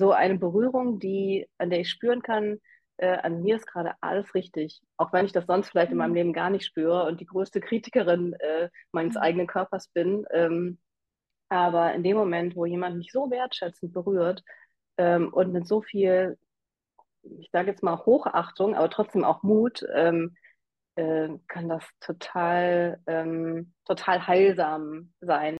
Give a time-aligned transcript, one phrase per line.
[0.00, 2.58] so eine Berührung, die, an der ich spüren kann,
[2.96, 4.80] äh, an mir ist gerade alles richtig.
[4.96, 6.16] Auch wenn ich das sonst vielleicht in meinem mhm.
[6.16, 9.20] Leben gar nicht spüre und die größte Kritikerin äh, meines mhm.
[9.20, 10.26] eigenen Körpers bin.
[10.32, 10.78] Ähm,
[11.48, 14.42] aber in dem Moment, wo jemand mich so wertschätzend berührt
[14.98, 16.38] ähm, und mit so viel,
[17.22, 20.34] ich sage jetzt mal Hochachtung, aber trotzdem auch Mut, ähm,
[20.96, 25.56] äh, kann das total, ähm, total heilsam sein.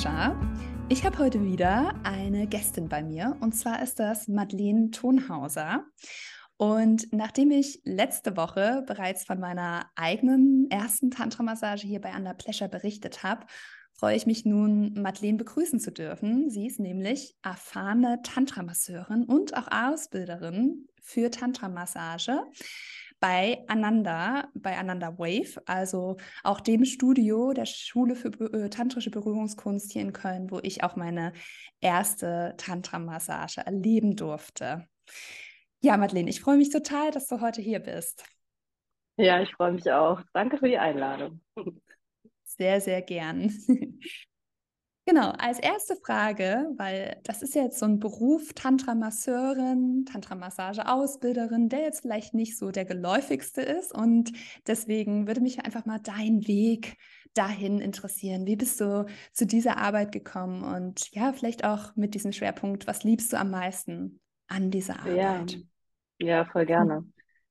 [0.00, 0.34] Sascha.
[0.88, 5.84] Ich habe heute wieder eine Gästin bei mir und zwar ist das Madeleine Tonhauser.
[6.56, 12.70] Und nachdem ich letzte Woche bereits von meiner eigenen ersten Tantra-Massage hier bei Under Pleasure
[12.70, 13.44] berichtet habe,
[13.92, 16.48] freue ich mich nun, Madeleine begrüßen zu dürfen.
[16.48, 22.40] Sie ist nämlich erfahrene Tantra-Masseurin und auch Ausbilderin für Tantra-Massage
[23.20, 29.92] bei Ananda, bei Ananda Wave, also auch dem Studio der Schule für äh, tantrische Berührungskunst
[29.92, 31.32] hier in Köln, wo ich auch meine
[31.80, 34.88] erste Tantra-Massage erleben durfte.
[35.80, 38.24] Ja, Madeleine, ich freue mich total, dass du heute hier bist.
[39.16, 40.22] Ja, ich freue mich auch.
[40.32, 41.40] Danke für die Einladung.
[42.44, 43.52] Sehr, sehr gern.
[45.10, 51.80] Genau, als erste Frage, weil das ist ja jetzt so ein Beruf, Tantra-Masseurin, Tantra-Massage-Ausbilderin, der
[51.80, 53.92] jetzt vielleicht nicht so der geläufigste ist.
[53.92, 54.30] Und
[54.68, 56.96] deswegen würde mich einfach mal dein Weg
[57.34, 58.46] dahin interessieren.
[58.46, 60.62] Wie bist du zu dieser Arbeit gekommen?
[60.62, 65.58] Und ja, vielleicht auch mit diesem Schwerpunkt, was liebst du am meisten an dieser Arbeit?
[66.20, 67.04] Ja, ja voll gerne.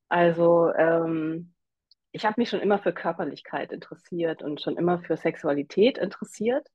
[0.07, 1.51] Also, ähm,
[2.13, 6.65] ich habe mich schon immer für Körperlichkeit interessiert und schon immer für Sexualität interessiert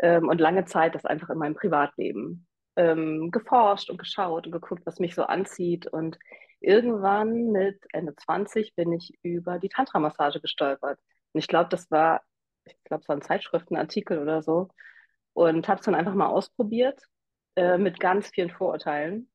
[0.00, 2.46] ähm, und lange Zeit das einfach in meinem Privatleben
[2.78, 5.86] ähm, geforscht und geschaut und geguckt, was mich so anzieht.
[5.86, 6.18] Und
[6.60, 10.98] irgendwann mit Ende 20 bin ich über die Tantra-Massage gestolpert.
[11.32, 12.22] Und ich glaube, das war,
[12.64, 14.68] ich glaube, es war ein Zeitschriftenartikel oder so.
[15.32, 17.02] Und habe es dann einfach mal ausprobiert
[17.56, 19.28] äh, mit ganz vielen Vorurteilen.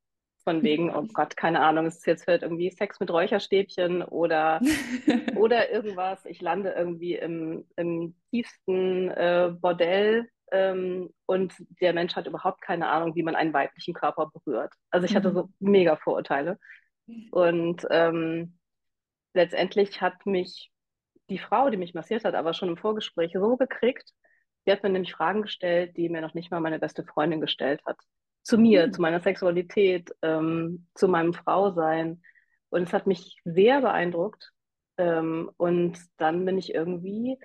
[0.46, 4.60] Von wegen, oh Gott, keine Ahnung, es ist jetzt halt irgendwie Sex mit Räucherstäbchen oder,
[5.38, 6.26] oder irgendwas.
[6.26, 12.88] Ich lande irgendwie im, im tiefsten äh, Bordell ähm, und der Mensch hat überhaupt keine
[12.88, 14.72] Ahnung, wie man einen weiblichen Körper berührt.
[14.92, 15.34] Also ich hatte mhm.
[15.34, 16.60] so mega Vorurteile.
[17.32, 18.60] Und ähm,
[19.34, 20.72] letztendlich hat mich
[21.30, 24.12] die Frau, die mich massiert hat, aber schon im Vorgespräch so gekriegt,
[24.66, 27.82] die hat mir nämlich Fragen gestellt, die mir noch nicht mal meine beste Freundin gestellt
[27.86, 27.98] hat.
[28.44, 28.94] Zu mir, mhm.
[28.94, 32.22] zu meiner Sexualität, ähm, zu meinem Frausein.
[32.70, 34.52] Und es hat mich sehr beeindruckt.
[34.98, 37.40] Ähm, und dann bin ich irgendwie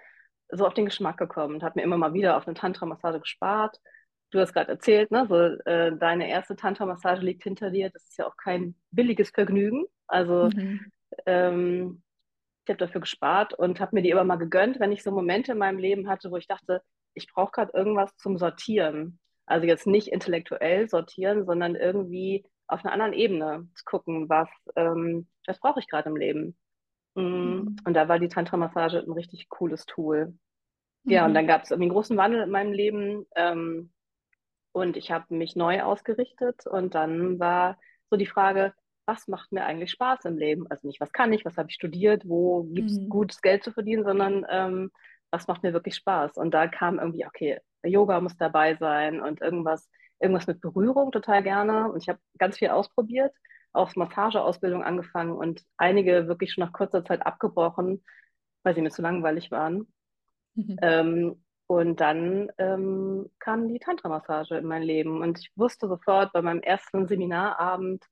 [0.50, 3.80] so auf den Geschmack gekommen und habe mir immer mal wieder auf eine Tantra-Massage gespart.
[4.30, 7.90] Du hast gerade erzählt, ne, so, äh, deine erste Tantra-Massage liegt hinter dir.
[7.90, 9.86] Das ist ja auch kein billiges Vergnügen.
[10.06, 10.92] Also mhm.
[11.26, 12.02] ähm,
[12.64, 15.52] ich habe dafür gespart und habe mir die immer mal gegönnt, wenn ich so Momente
[15.52, 16.82] in meinem Leben hatte, wo ich dachte,
[17.14, 19.18] ich brauche gerade irgendwas zum Sortieren.
[19.46, 25.26] Also jetzt nicht intellektuell sortieren, sondern irgendwie auf einer anderen Ebene zu gucken, was, ähm,
[25.46, 26.56] was brauche ich gerade im Leben.
[27.18, 27.76] Mhm.
[27.84, 30.34] Und da war die Tantra-Massage ein richtig cooles Tool.
[31.04, 31.34] Ja, und mhm.
[31.34, 33.26] dann gab es irgendwie einen großen Wandel in meinem Leben.
[33.34, 33.92] Ähm,
[34.72, 36.66] und ich habe mich neu ausgerichtet.
[36.66, 37.78] Und dann war
[38.10, 38.74] so die Frage,
[39.06, 40.66] was macht mir eigentlich Spaß im Leben?
[40.68, 43.08] Also nicht, was kann ich, was habe ich studiert, wo gibt es mhm.
[43.08, 44.90] gutes Geld zu verdienen, sondern ähm,
[45.30, 46.36] was macht mir wirklich Spaß?
[46.36, 49.88] Und da kam irgendwie, okay, Yoga muss dabei sein und irgendwas,
[50.20, 51.90] irgendwas mit Berührung total gerne.
[51.90, 53.32] Und ich habe ganz viel ausprobiert
[53.72, 58.04] auch Massageausbildung angefangen und einige wirklich schon nach kurzer Zeit abgebrochen,
[58.62, 59.92] weil sie mir zu langweilig waren.
[60.54, 60.76] Mhm.
[60.82, 66.40] Ähm, und dann ähm, kam die Tantra-Massage in mein Leben und ich wusste sofort bei
[66.40, 68.04] meinem ersten Seminarabend,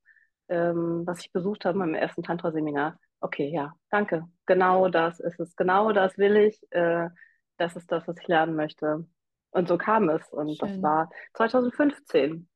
[0.49, 5.57] ähm, was ich besucht habe, meinem ersten Tantra-Seminar, okay, ja, danke, genau das ist es,
[5.57, 7.09] genau das will ich, äh,
[7.57, 9.07] das ist das, was ich lernen möchte.
[9.51, 10.69] Und so kam es und Schön.
[10.69, 12.47] das war 2015.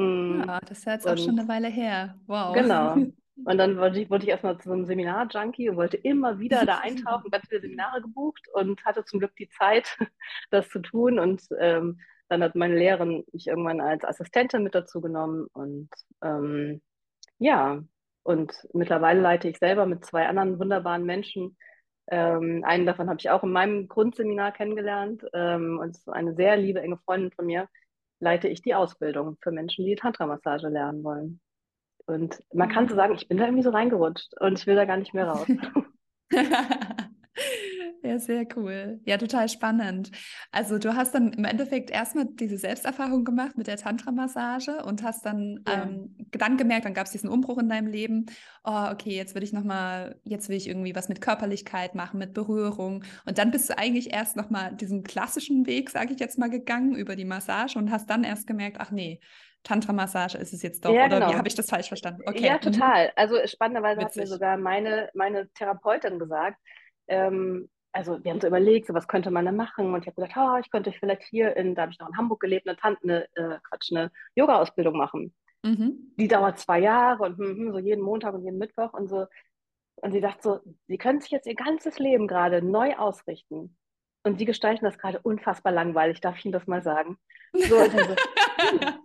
[0.00, 0.44] Mhm.
[0.46, 2.16] Ja, das ist jetzt auch schon eine Weile her.
[2.26, 2.54] Wow.
[2.54, 2.96] Genau.
[3.44, 6.66] Und dann wollte ich, wollte ich erstmal zu so einem Seminar-Junkie und wollte immer wieder
[6.66, 9.96] da eintauchen, ganz viele Seminare gebucht und hatte zum Glück die Zeit,
[10.50, 11.18] das zu tun.
[11.18, 15.46] Und ähm, dann hat meine Lehrerin mich irgendwann als Assistentin mit dazu genommen.
[15.52, 15.88] Und
[16.22, 16.82] ähm,
[17.38, 17.82] ja,
[18.22, 21.56] und mittlerweile leite ich selber mit zwei anderen wunderbaren Menschen.
[22.08, 26.56] Ähm, einen davon habe ich auch in meinem Grundseminar kennengelernt ähm, und ist eine sehr
[26.56, 27.68] liebe, enge Freundin von mir
[28.20, 31.40] leite ich die Ausbildung für Menschen, die Tantra-Massage lernen wollen.
[32.06, 34.84] Und man kann so sagen, ich bin da irgendwie so reingerutscht und ich will da
[34.84, 35.46] gar nicht mehr raus.
[38.02, 39.00] Ja, sehr cool.
[39.04, 40.10] Ja, total spannend.
[40.52, 45.26] Also du hast dann im Endeffekt erstmal diese Selbsterfahrung gemacht mit der Tantra-Massage und hast
[45.26, 45.82] dann, ja.
[45.82, 48.26] ähm, dann gemerkt, dann gab es diesen Umbruch in deinem Leben.
[48.64, 52.32] Oh, okay, jetzt will ich nochmal, jetzt will ich irgendwie was mit Körperlichkeit machen, mit
[52.32, 53.04] Berührung.
[53.26, 56.94] Und dann bist du eigentlich erst nochmal diesen klassischen Weg, sage ich jetzt mal, gegangen
[56.94, 59.20] über die Massage und hast dann erst gemerkt, ach nee,
[59.62, 61.32] Tantra-Massage ist es jetzt doch, ja, oder genau.
[61.32, 62.22] wie habe ich das falsch verstanden?
[62.24, 62.46] Okay.
[62.46, 62.60] Ja, mhm.
[62.60, 63.12] total.
[63.14, 64.10] Also spannenderweise Witzig.
[64.10, 66.56] hat mir sogar meine, meine Therapeutin gesagt,
[67.08, 70.20] ähm, also wir haben so überlegt, so was könnte man da machen und ich habe
[70.20, 72.76] gedacht, oh, ich könnte vielleicht hier in, da habe ich noch in Hamburg gelebt, eine
[72.76, 75.34] Tante, eine, äh, Quatsch, eine Yoga-Ausbildung machen.
[75.62, 76.12] Mhm.
[76.16, 79.26] Die dauert zwei Jahre und hm, hm, so jeden Montag und jeden Mittwoch und so.
[79.96, 83.76] Und sie dachte so, sie können sich jetzt ihr ganzes Leben gerade neu ausrichten.
[84.22, 87.18] Und sie gestalten das gerade unfassbar langweilig, darf ich Ihnen das mal sagen.
[87.52, 87.98] So, so
[88.58, 88.98] hm,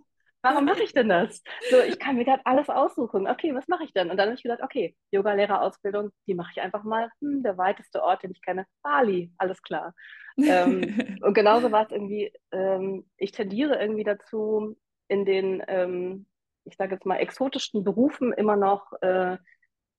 [0.46, 1.42] warum mache ich denn das?
[1.70, 3.26] So, ich kann mir gerade alles aussuchen.
[3.26, 4.10] Okay, was mache ich denn?
[4.10, 7.10] Und dann habe ich gedacht, okay, Yoga-Lehrerausbildung, die mache ich einfach mal.
[7.20, 9.94] Hm, der weiteste Ort, den ich kenne, Bali, alles klar.
[10.36, 10.80] ähm,
[11.22, 14.76] und genauso war es irgendwie, ähm, ich tendiere irgendwie dazu,
[15.08, 16.26] in den, ähm,
[16.64, 19.36] ich sage jetzt mal, exotischsten Berufen immer noch, äh,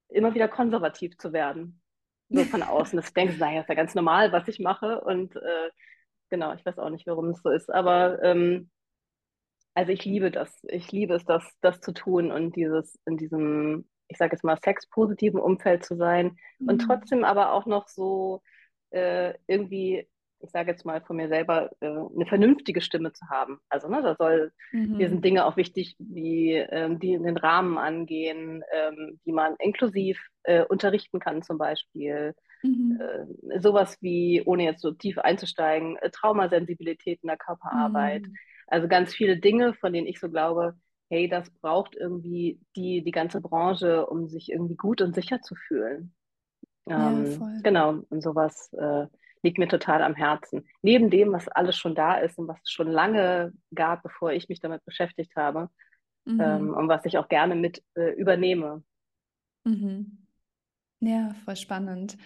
[0.09, 1.81] immer wieder konservativ zu werden.
[2.29, 2.97] So von außen.
[2.97, 5.01] Das denkst du, naja, ist ja ganz normal, was ich mache.
[5.01, 5.69] Und äh,
[6.29, 7.71] genau, ich weiß auch nicht, warum es so ist.
[7.71, 8.69] Aber ähm,
[9.77, 10.51] also ich liebe das.
[10.63, 14.57] Ich liebe es, das, das zu tun und dieses in diesem, ich sage jetzt mal,
[14.57, 16.69] sexpositiven Umfeld zu sein mhm.
[16.69, 18.41] und trotzdem aber auch noch so
[18.89, 20.07] äh, irgendwie,
[20.39, 23.59] ich sage jetzt mal von mir selber, äh, eine vernünftige Stimme zu haben.
[23.69, 24.97] Also ne, da soll, mhm.
[24.97, 29.57] hier sind Dinge auch wichtig, wie ähm, die in den Rahmen angehen, ähm, wie man
[29.59, 32.33] inklusiv äh, unterrichten kann zum Beispiel.
[32.63, 32.99] Mhm.
[32.99, 38.23] Äh, sowas wie, ohne jetzt so tief einzusteigen, äh, Traumasensibilität in der Körperarbeit.
[38.67, 40.75] Also ganz viele Dinge, von denen ich so glaube,
[41.09, 45.55] hey, das braucht irgendwie die, die ganze Branche, um sich irgendwie gut und sicher zu
[45.55, 46.13] fühlen.
[46.89, 49.07] Ähm, ja, genau, und sowas äh,
[49.41, 50.67] liegt mir total am Herzen.
[50.81, 54.49] Neben dem, was alles schon da ist und was es schon lange gab, bevor ich
[54.49, 55.69] mich damit beschäftigt habe
[56.25, 56.41] mhm.
[56.41, 58.83] ähm, und was ich auch gerne mit äh, übernehme.
[59.63, 60.27] Mhm.
[60.99, 62.17] Ja, voll spannend.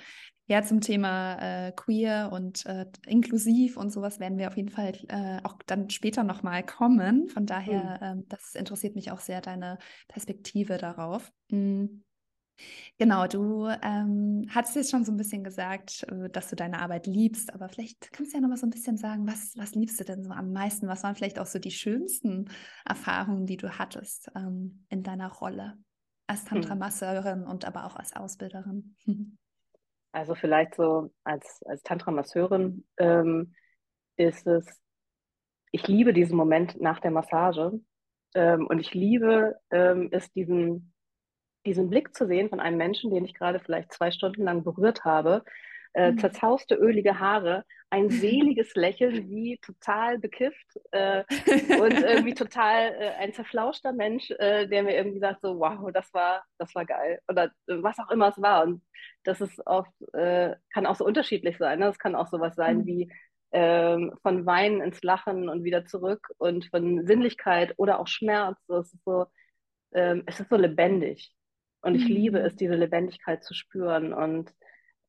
[0.51, 4.92] Ja, zum Thema äh, queer und äh, inklusiv und sowas werden wir auf jeden Fall
[5.07, 7.30] äh, auch dann später nochmal kommen.
[7.30, 8.19] Von daher, mhm.
[8.19, 9.77] ähm, das interessiert mich auch sehr, deine
[10.09, 11.31] Perspektive darauf.
[11.51, 12.03] Mhm.
[12.98, 17.07] Genau, du ähm, hast jetzt schon so ein bisschen gesagt, äh, dass du deine Arbeit
[17.07, 20.01] liebst, aber vielleicht kannst du ja noch mal so ein bisschen sagen, was, was liebst
[20.01, 20.89] du denn so am meisten?
[20.89, 22.50] Was waren vielleicht auch so die schönsten
[22.83, 25.77] Erfahrungen, die du hattest ähm, in deiner Rolle
[26.27, 26.47] als hm.
[26.50, 28.97] Tantra-Masseurin und aber auch als Ausbilderin?
[30.11, 33.53] Also vielleicht so als, als Tantra-Masseurin ähm,
[34.17, 34.65] ist es,
[35.71, 37.79] ich liebe diesen Moment nach der Massage
[38.35, 40.93] ähm, und ich liebe ähm, es, diesen,
[41.65, 45.05] diesen Blick zu sehen von einem Menschen, den ich gerade vielleicht zwei Stunden lang berührt
[45.05, 45.43] habe,
[45.93, 46.19] äh, mhm.
[46.19, 51.23] zerzauste, ölige Haare, ein seliges Lächeln, wie total bekifft äh,
[51.79, 56.13] und irgendwie total äh, ein zerflauschter Mensch, äh, der mir irgendwie sagt so, wow, das
[56.13, 58.81] war, das war geil oder äh, was auch immer es war und
[59.23, 61.85] das ist oft, äh, kann auch so unterschiedlich sein, ne?
[61.85, 62.85] das kann auch sowas sein mhm.
[62.85, 63.11] wie
[63.51, 68.94] ähm, von Weinen ins Lachen und wieder zurück und von Sinnlichkeit oder auch Schmerz, es
[68.94, 69.25] ist so,
[69.94, 71.33] ähm, es ist so lebendig
[71.81, 72.15] und ich mhm.
[72.15, 74.53] liebe es, diese Lebendigkeit zu spüren und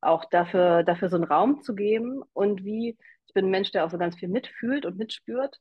[0.05, 2.97] auch dafür, dafür so einen Raum zu geben und wie,
[3.27, 5.59] ich bin ein Mensch, der auch so ganz viel mitfühlt und mitspürt.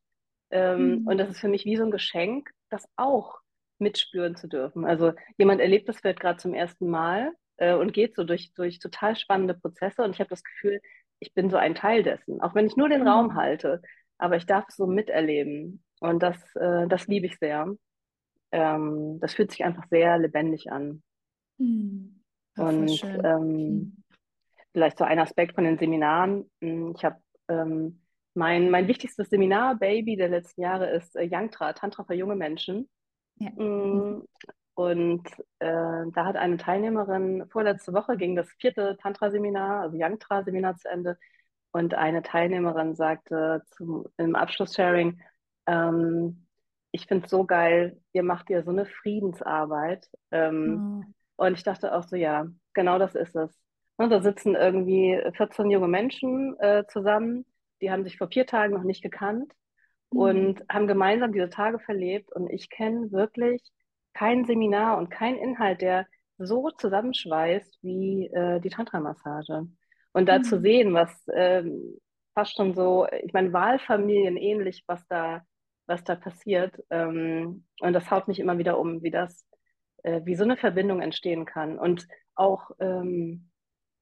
[0.50, 1.06] Ähm, mhm.
[1.06, 3.40] Und das ist für mich wie so ein Geschenk, das auch
[3.78, 4.84] mitspüren zu dürfen.
[4.84, 8.78] Also jemand erlebt das vielleicht gerade zum ersten Mal äh, und geht so durch, durch
[8.78, 10.80] total spannende Prozesse und ich habe das Gefühl,
[11.18, 13.08] ich bin so ein Teil dessen, auch wenn ich nur den mhm.
[13.08, 13.82] Raum halte,
[14.18, 17.75] aber ich darf es so miterleben und das, äh, das liebe ich sehr.
[18.52, 21.02] Ähm, das fühlt sich einfach sehr lebendig an.
[21.58, 22.22] Mhm.
[22.56, 24.01] und ähm, mhm
[24.73, 26.50] vielleicht so ein Aspekt von den Seminaren.
[26.61, 27.17] Hm, ich habe
[27.49, 28.02] ähm,
[28.35, 32.88] mein, mein wichtigstes Seminar-Baby der letzten Jahre ist äh, Yangtra, Tantra für junge Menschen.
[33.37, 33.50] Ja.
[33.50, 34.26] Mm,
[34.75, 40.88] und äh, da hat eine Teilnehmerin, vorletzte Woche ging das vierte Tantra-Seminar, also Yangtra-Seminar zu
[40.88, 41.19] Ende.
[41.73, 45.21] Und eine Teilnehmerin sagte zum, im Abschlusssharing,
[45.67, 46.47] ähm,
[46.91, 50.09] ich finde es so geil, ihr macht ja so eine Friedensarbeit.
[50.31, 51.05] Ähm,
[51.37, 51.45] oh.
[51.45, 53.62] Und ich dachte auch so, ja, genau das ist es.
[53.99, 57.44] Ne, da sitzen irgendwie 14 junge Menschen äh, zusammen,
[57.82, 59.52] die haben sich vor vier Tagen noch nicht gekannt
[60.12, 60.18] mhm.
[60.18, 62.32] und haben gemeinsam diese Tage verlebt.
[62.32, 63.62] Und ich kenne wirklich
[64.14, 66.06] kein Seminar und kein Inhalt, der
[66.38, 69.66] so zusammenschweißt wie äh, die Tantra-Massage.
[70.12, 70.44] Und da mhm.
[70.44, 71.99] zu sehen, was ähm,
[72.34, 75.42] fast schon so, ich meine, Wahlfamilien ähnlich, was da,
[75.87, 76.82] was da passiert.
[76.90, 79.46] Ähm, und das haut mich immer wieder um, wie das,
[80.02, 81.78] äh, wie so eine Verbindung entstehen kann.
[81.78, 83.50] Und auch ähm,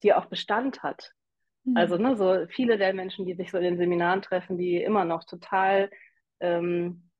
[0.02, 1.12] die auch Bestand hat.
[1.64, 1.76] Mhm.
[1.76, 5.04] Also ne, so viele der Menschen, die sich so in den Seminaren treffen, die immer
[5.04, 5.90] noch total,
[6.40, 7.10] ähm,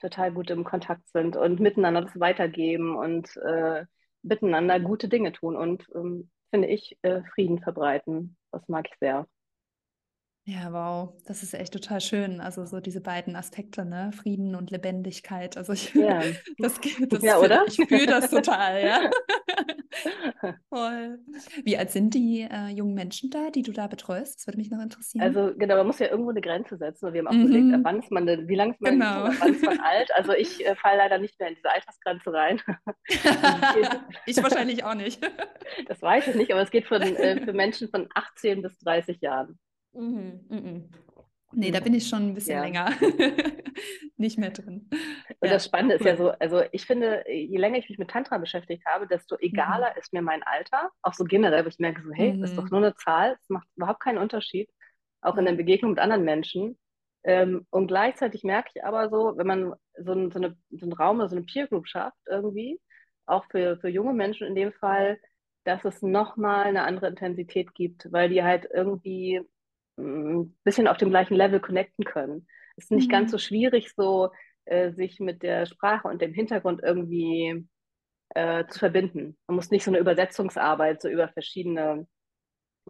[0.00, 3.84] total gut im Kontakt sind und miteinander das weitergeben und äh,
[4.22, 8.36] miteinander gute Dinge tun und ähm, finde ich äh, Frieden verbreiten.
[8.50, 9.26] Das mag ich sehr.
[10.46, 12.40] Ja, wow, das ist echt total schön.
[12.40, 14.12] Also so diese beiden Aspekte, ne?
[14.12, 15.56] Frieden und Lebendigkeit.
[15.56, 16.20] Also ich, ja.
[16.58, 16.78] das,
[17.08, 17.64] das ja, oder?
[17.66, 19.10] ich fühle das total, ja.
[20.68, 21.18] Voll.
[21.62, 24.40] Wie alt sind die äh, jungen Menschen da, die du da betreust?
[24.40, 25.22] Das würde mich noch interessieren.
[25.22, 27.06] Also genau, man muss ja irgendwo eine Grenze setzen.
[27.06, 27.46] Und wir haben auch mhm.
[27.46, 29.24] überlegt, wann ist man denn, wie lange ist man genau.
[29.38, 30.10] wann ist man alt?
[30.14, 32.60] Also ich äh, falle leider nicht mehr in diese Altersgrenze rein.
[34.26, 35.22] ich wahrscheinlich auch nicht.
[35.86, 39.20] das weiß ich nicht, aber es geht von, äh, für Menschen von 18 bis 30
[39.20, 39.58] Jahren.
[39.92, 40.90] Mhm, mhm.
[41.54, 42.62] Nee, da bin ich schon ein bisschen ja.
[42.62, 42.90] länger
[44.16, 44.88] nicht mehr drin.
[44.90, 46.00] Und ja, das Spannende cool.
[46.00, 49.36] ist ja so, also ich finde, je länger ich mich mit Tantra beschäftigt habe, desto
[49.38, 49.98] egaler mhm.
[49.98, 50.90] ist mir mein Alter.
[51.02, 52.40] Auch so generell, wo ich merke so, hey, mhm.
[52.40, 52.70] das ist doch mhm.
[52.70, 54.68] nur eine Zahl, es macht überhaupt keinen Unterschied,
[55.20, 56.78] auch in der Begegnung mit anderen Menschen.
[57.24, 60.92] Ähm, und gleichzeitig merke ich aber so, wenn man so, ein, so, eine, so einen
[60.92, 62.78] Raum oder so eine Peer Group schafft, irgendwie,
[63.26, 65.18] auch für, für junge Menschen in dem Fall,
[65.64, 69.40] dass es nochmal eine andere Intensität gibt, weil die halt irgendwie
[69.96, 72.46] ein bisschen auf dem gleichen Level connecten können.
[72.76, 73.12] Es ist nicht mhm.
[73.12, 74.30] ganz so schwierig, so
[74.64, 77.66] äh, sich mit der Sprache und dem Hintergrund irgendwie
[78.30, 79.36] äh, zu verbinden.
[79.46, 82.06] Man muss nicht so eine Übersetzungsarbeit so über verschiedene,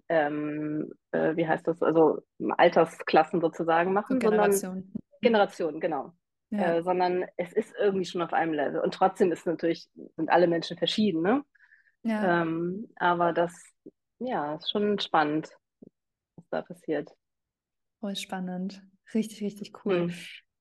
[0.09, 2.21] ähm, äh, wie heißt das, also
[2.57, 4.61] Altersklassen sozusagen machen, so Generation.
[4.61, 6.13] sondern Generationen, genau.
[6.51, 6.77] Ja.
[6.77, 8.81] Äh, sondern es ist irgendwie schon auf einem Level.
[8.81, 11.43] Und trotzdem ist natürlich, sind alle Menschen verschieden, ne?
[12.03, 12.43] Ja.
[12.43, 13.53] Ähm, aber das,
[14.19, 15.49] ja, ist schon spannend
[16.55, 17.11] da passiert.
[18.01, 18.83] Voll spannend.
[19.13, 20.07] Richtig, richtig cool.
[20.07, 20.15] Mhm.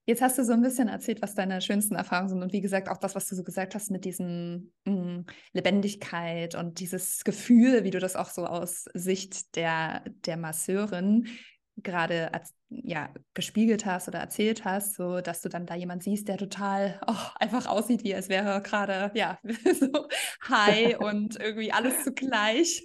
[0.05, 2.89] Jetzt hast du so ein bisschen erzählt, was deine schönsten Erfahrungen sind und wie gesagt
[2.89, 7.85] auch das, was du so gesagt hast mit diesem mh, mm, Lebendigkeit und dieses Gefühl,
[7.85, 11.29] wie du das auch so aus Sicht der, der Masseurin
[11.77, 12.29] gerade
[12.69, 16.99] ja, gespiegelt hast oder erzählt hast, so dass du dann da jemand siehst, der total
[17.07, 19.39] oh, einfach aussieht, wie als wäre gerade ja
[19.79, 20.07] so
[20.49, 22.83] high und irgendwie alles zugleich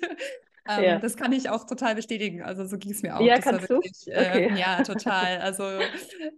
[0.69, 0.99] ähm, ja.
[0.99, 2.43] Das kann ich auch total bestätigen.
[2.43, 3.21] Also so ging es mir auch.
[3.21, 4.11] Ja, das kannst wirklich, du?
[4.11, 4.59] Äh, okay.
[4.59, 5.39] ja, total.
[5.39, 5.65] Also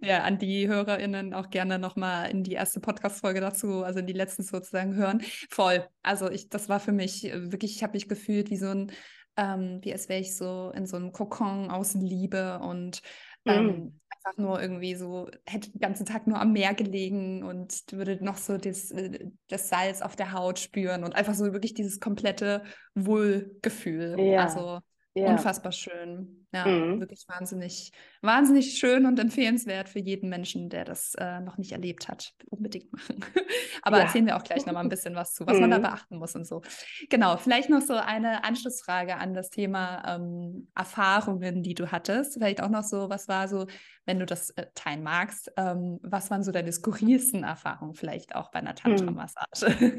[0.00, 4.12] ja, an die HörerInnen auch gerne nochmal in die erste Podcast-Folge dazu, also in die
[4.12, 5.22] letzten sozusagen hören.
[5.50, 5.86] Voll.
[6.02, 8.92] Also ich, das war für mich äh, wirklich, ich habe mich gefühlt wie so ein,
[9.36, 13.02] ähm, wie als wäre ich so in so einem Kokon aus Liebe und
[13.44, 17.82] ähm, mm einfach nur irgendwie so, hätte den ganzen Tag nur am Meer gelegen und
[17.92, 21.74] würde noch so das, äh, das Salz auf der Haut spüren und einfach so wirklich
[21.74, 22.62] dieses komplette
[22.94, 24.18] Wohlgefühl.
[24.18, 24.44] Ja.
[24.44, 24.80] Also
[25.14, 25.30] ja.
[25.30, 26.46] unfassbar schön.
[26.52, 26.98] Ja, mhm.
[26.98, 32.08] wirklich wahnsinnig, wahnsinnig schön und empfehlenswert für jeden Menschen, der das äh, noch nicht erlebt
[32.08, 32.34] hat.
[32.48, 33.24] Unbedingt machen.
[33.82, 34.04] Aber ja.
[34.04, 35.60] erzählen wir auch gleich nochmal ein bisschen was zu, was mhm.
[35.60, 35.82] man da mhm.
[35.82, 36.62] beachten muss und so.
[37.08, 42.34] Genau, vielleicht noch so eine Anschlussfrage an das Thema ähm, Erfahrungen, die du hattest.
[42.34, 43.66] Vielleicht auch noch so, was war so,
[44.06, 48.50] wenn du das äh, teilen magst, ähm, was waren so deine skurrilsten Erfahrungen vielleicht auch
[48.50, 48.96] bei einer mhm.
[48.96, 49.98] Tantra-Massage?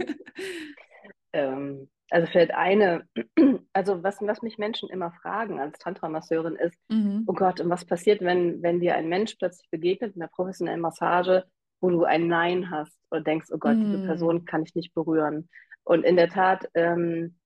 [1.34, 3.08] ähm, also vielleicht eine,
[3.74, 7.24] also was, was mich Menschen immer fragen als Tantra-Masseurin ist, mhm.
[7.26, 10.82] oh Gott, und was passiert, wenn, wenn dir ein Mensch plötzlich begegnet in der professionellen
[10.82, 11.46] Massage,
[11.80, 13.86] wo du ein Nein hast und denkst, oh Gott, mhm.
[13.86, 15.50] diese Person kann ich nicht berühren.
[15.84, 17.38] Und in der Tat ähm,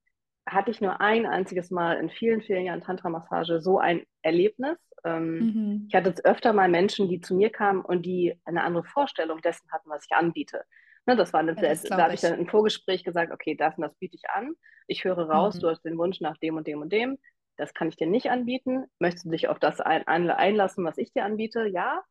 [0.47, 4.77] hatte ich nur ein einziges Mal in vielen, vielen Jahren Tantra-Massage so ein Erlebnis.
[5.03, 5.85] Ähm, mhm.
[5.87, 9.41] Ich hatte jetzt öfter mal Menschen, die zu mir kamen und die eine andere Vorstellung
[9.41, 10.63] dessen hatten, was ich anbiete.
[11.05, 13.77] Ne, das war eine, ja, das da habe ich dann im Vorgespräch gesagt, okay, das
[13.77, 14.53] und das biete ich an.
[14.87, 15.59] Ich höre raus, mhm.
[15.59, 17.17] du hast den Wunsch nach dem und dem und dem.
[17.57, 18.85] Das kann ich dir nicht anbieten.
[18.99, 21.67] Möchtest du dich auf das ein, einlassen, was ich dir anbiete?
[21.67, 22.03] Ja.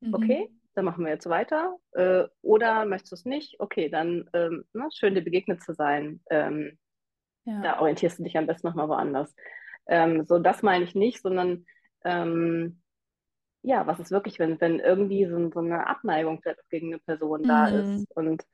[0.00, 0.14] Mhm.
[0.14, 1.76] Okay, dann machen wir jetzt weiter.
[1.92, 3.60] Äh, oder möchtest du es nicht?
[3.60, 6.20] Okay, dann ähm, ne, schön dir begegnet zu sein.
[6.30, 6.78] Ähm,
[7.44, 7.62] ja.
[7.62, 9.34] Da orientierst du dich am besten nochmal woanders.
[9.86, 11.64] Ähm, so, das meine ich nicht, sondern
[12.04, 12.82] ähm,
[13.62, 17.48] ja, was ist wirklich, wenn, wenn irgendwie so, so eine Abneigung gegen eine Person mhm.
[17.48, 18.16] da ist.
[18.16, 18.44] Und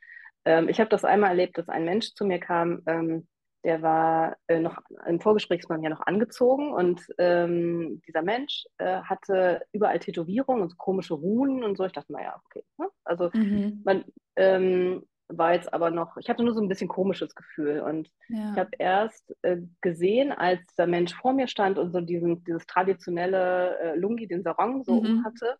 [0.45, 3.27] ähm, ich habe das einmal erlebt, dass ein Mensch zu mir kam, ähm,
[3.65, 8.67] der war äh, noch im Vorgespräch ist man ja noch angezogen und ähm, dieser Mensch
[8.77, 11.85] äh, hatte überall Tätowierungen und so komische Runen und so.
[11.85, 12.63] Ich dachte, naja, okay.
[12.77, 12.89] Ne?
[13.05, 13.81] Also mhm.
[13.85, 14.05] man,
[14.37, 18.53] ähm, war jetzt aber noch, ich hatte nur so ein bisschen komisches Gefühl und ja.
[18.53, 22.67] ich habe erst äh, gesehen, als der Mensch vor mir stand und so diesen, dieses
[22.67, 25.25] traditionelle äh, Lungi, den Sarong so mhm.
[25.25, 25.57] hatte,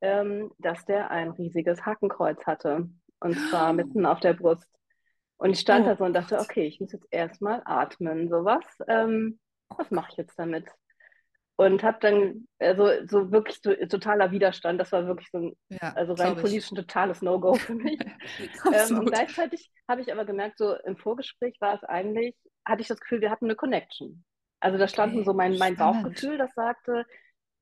[0.00, 2.88] ähm, dass der ein riesiges Hakenkreuz hatte
[3.20, 4.70] und zwar mitten auf der Brust.
[5.38, 8.64] Und ich stand oh, da so und dachte, okay, ich muss jetzt erstmal atmen, sowas.
[8.88, 9.38] Ähm,
[9.68, 10.66] was mache ich jetzt damit?
[11.56, 14.80] Und habe dann also so wirklich so, totaler Widerstand.
[14.80, 17.98] Das war wirklich so ein, ja, also rein politisch ein totales No-Go für mich.
[18.72, 22.88] ähm, und gleichzeitig habe ich aber gemerkt, so im Vorgespräch war es eigentlich, hatte ich
[22.88, 24.24] das Gefühl, wir hatten eine Connection.
[24.60, 26.02] Also da standen Okay, so mein, mein spannend.
[26.02, 27.04] Bauchgefühl, das sagte,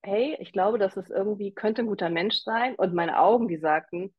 [0.02, 2.74] hey, ich glaube, dass es irgendwie könnte ein guter Mensch sein.
[2.76, 4.14] Und meine Augen, die sagten,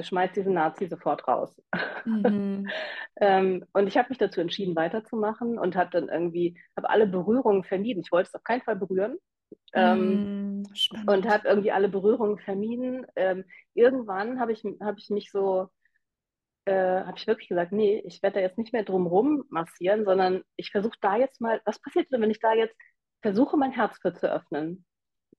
[0.00, 1.60] schmeiß diesen Nazi sofort raus.
[2.04, 2.68] Mhm.
[3.20, 7.64] ähm, und ich habe mich dazu entschieden, weiterzumachen und habe dann irgendwie, habe alle Berührungen
[7.64, 8.02] vermieden.
[8.04, 9.18] Ich wollte es auf keinen Fall berühren.
[9.74, 10.28] Ähm,
[10.92, 11.06] Mhm.
[11.06, 13.06] und habe irgendwie alle Berührungen vermieden.
[13.16, 13.44] Ähm,
[13.74, 15.68] irgendwann habe ich, hab ich mich so,
[16.64, 16.72] äh,
[17.04, 20.42] habe ich wirklich gesagt, nee, ich werde da jetzt nicht mehr drum rum massieren, sondern
[20.56, 22.76] ich versuche da jetzt mal, was passiert denn, wenn ich da jetzt
[23.22, 24.84] versuche, mein Herz für zu öffnen?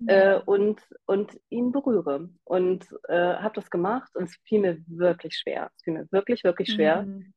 [0.07, 2.29] äh, und, und ihn berühre.
[2.43, 5.71] Und äh, habe das gemacht und es fiel mir wirklich schwer.
[5.75, 7.03] Es fiel mir wirklich, wirklich schwer.
[7.03, 7.33] Mhm.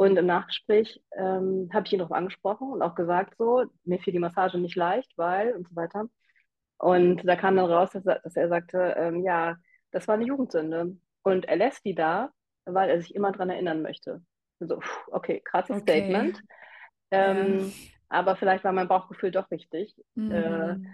[0.00, 4.14] Und im Nachgespräch ähm, habe ich ihn darauf angesprochen und auch gesagt, so, mir fiel
[4.14, 6.06] die Massage nicht leicht, weil und so weiter.
[6.78, 9.56] Und da kam dann raus, dass er, dass er sagte, ähm, ja,
[9.90, 10.96] das war eine Jugendsünde.
[11.22, 12.30] Und er lässt die da,
[12.64, 14.22] weil er sich immer dran erinnern möchte.
[14.60, 14.80] So,
[15.10, 16.40] okay, krasses Okay, Statement.
[17.12, 17.32] ja.
[17.32, 17.72] Ähm,
[18.08, 19.94] aber vielleicht war mein Bauchgefühl doch richtig.
[20.28, 20.86] Äh, Mhm.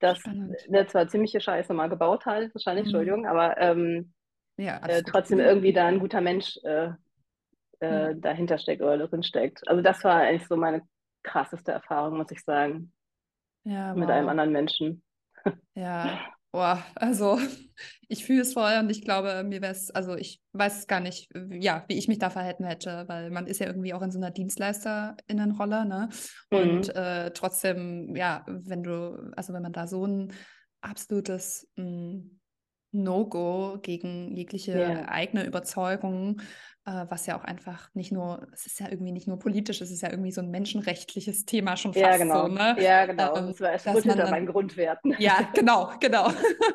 [0.00, 0.56] dass Spannend.
[0.68, 2.90] der zwar ziemliche Scheiße mal gebaut hat, wahrscheinlich, Mhm.
[2.90, 4.12] Entschuldigung, aber ähm,
[4.56, 6.90] Ja, äh, trotzdem irgendwie da ein guter Mensch äh,
[7.80, 9.66] Äh, dahinter steckt oder drin steckt.
[9.68, 10.82] Also das war eigentlich so meine
[11.22, 12.92] krasseste Erfahrung, muss ich sagen,
[13.64, 14.30] ja, mit einem wow.
[14.30, 15.02] anderen Menschen.
[15.74, 16.20] Ja,
[16.52, 17.38] boah, also
[18.08, 21.00] ich fühle es voll und ich glaube, mir wäre es, also ich weiß es gar
[21.00, 24.10] nicht, ja, wie ich mich da verhalten hätte, weil man ist ja irgendwie auch in
[24.10, 26.08] so einer Dienstleisterinnenrolle, ne?
[26.50, 26.96] Und Mhm.
[26.96, 30.32] äh, trotzdem, ja, wenn du, also wenn man da so ein
[30.80, 32.22] absolutes mh,
[32.92, 35.08] No-Go gegen jegliche Ja.
[35.08, 36.40] eigene Überzeugung,
[36.84, 39.90] äh, was ja auch einfach nicht nur, es ist ja irgendwie nicht nur politisch, es
[39.90, 42.48] ist ja irgendwie so ein menschenrechtliches Thema schon Ja, fast so, genau.
[42.48, 42.76] ne?
[42.76, 43.36] Ja, genau.
[43.36, 45.16] Ähm, Es, war, es rüttelt an meinen Grundwerten.
[45.16, 46.30] ja, genau, genau.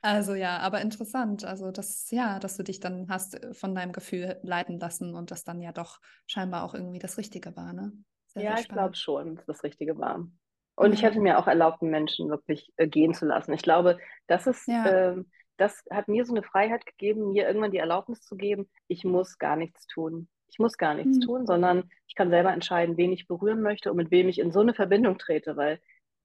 [0.00, 1.44] Also ja, aber interessant.
[1.44, 5.30] Also das, ja, dass du dich dann hast äh, von deinem Gefühl leiten lassen und
[5.30, 7.92] das dann ja doch scheinbar auch irgendwie das Richtige war, ne?
[8.26, 10.26] Sehr, sehr Ja, ich glaube schon, dass das Richtige war.
[10.74, 13.52] Und ich Ja, hätte mir auch erlaubt, einen Menschen wirklich äh, gehen zu lassen.
[13.52, 17.70] Ich glaube, das ist, ja, ähm, das hat mir so eine Freiheit gegeben, mir irgendwann
[17.70, 20.28] die Erlaubnis zu geben, ich muss gar nichts tun.
[20.48, 23.90] Ich muss gar nichts hm, tun, sondern ich kann selber entscheiden, wen ich berühren möchte
[23.90, 25.80] und mit wem ich in so eine Verbindung trete, weil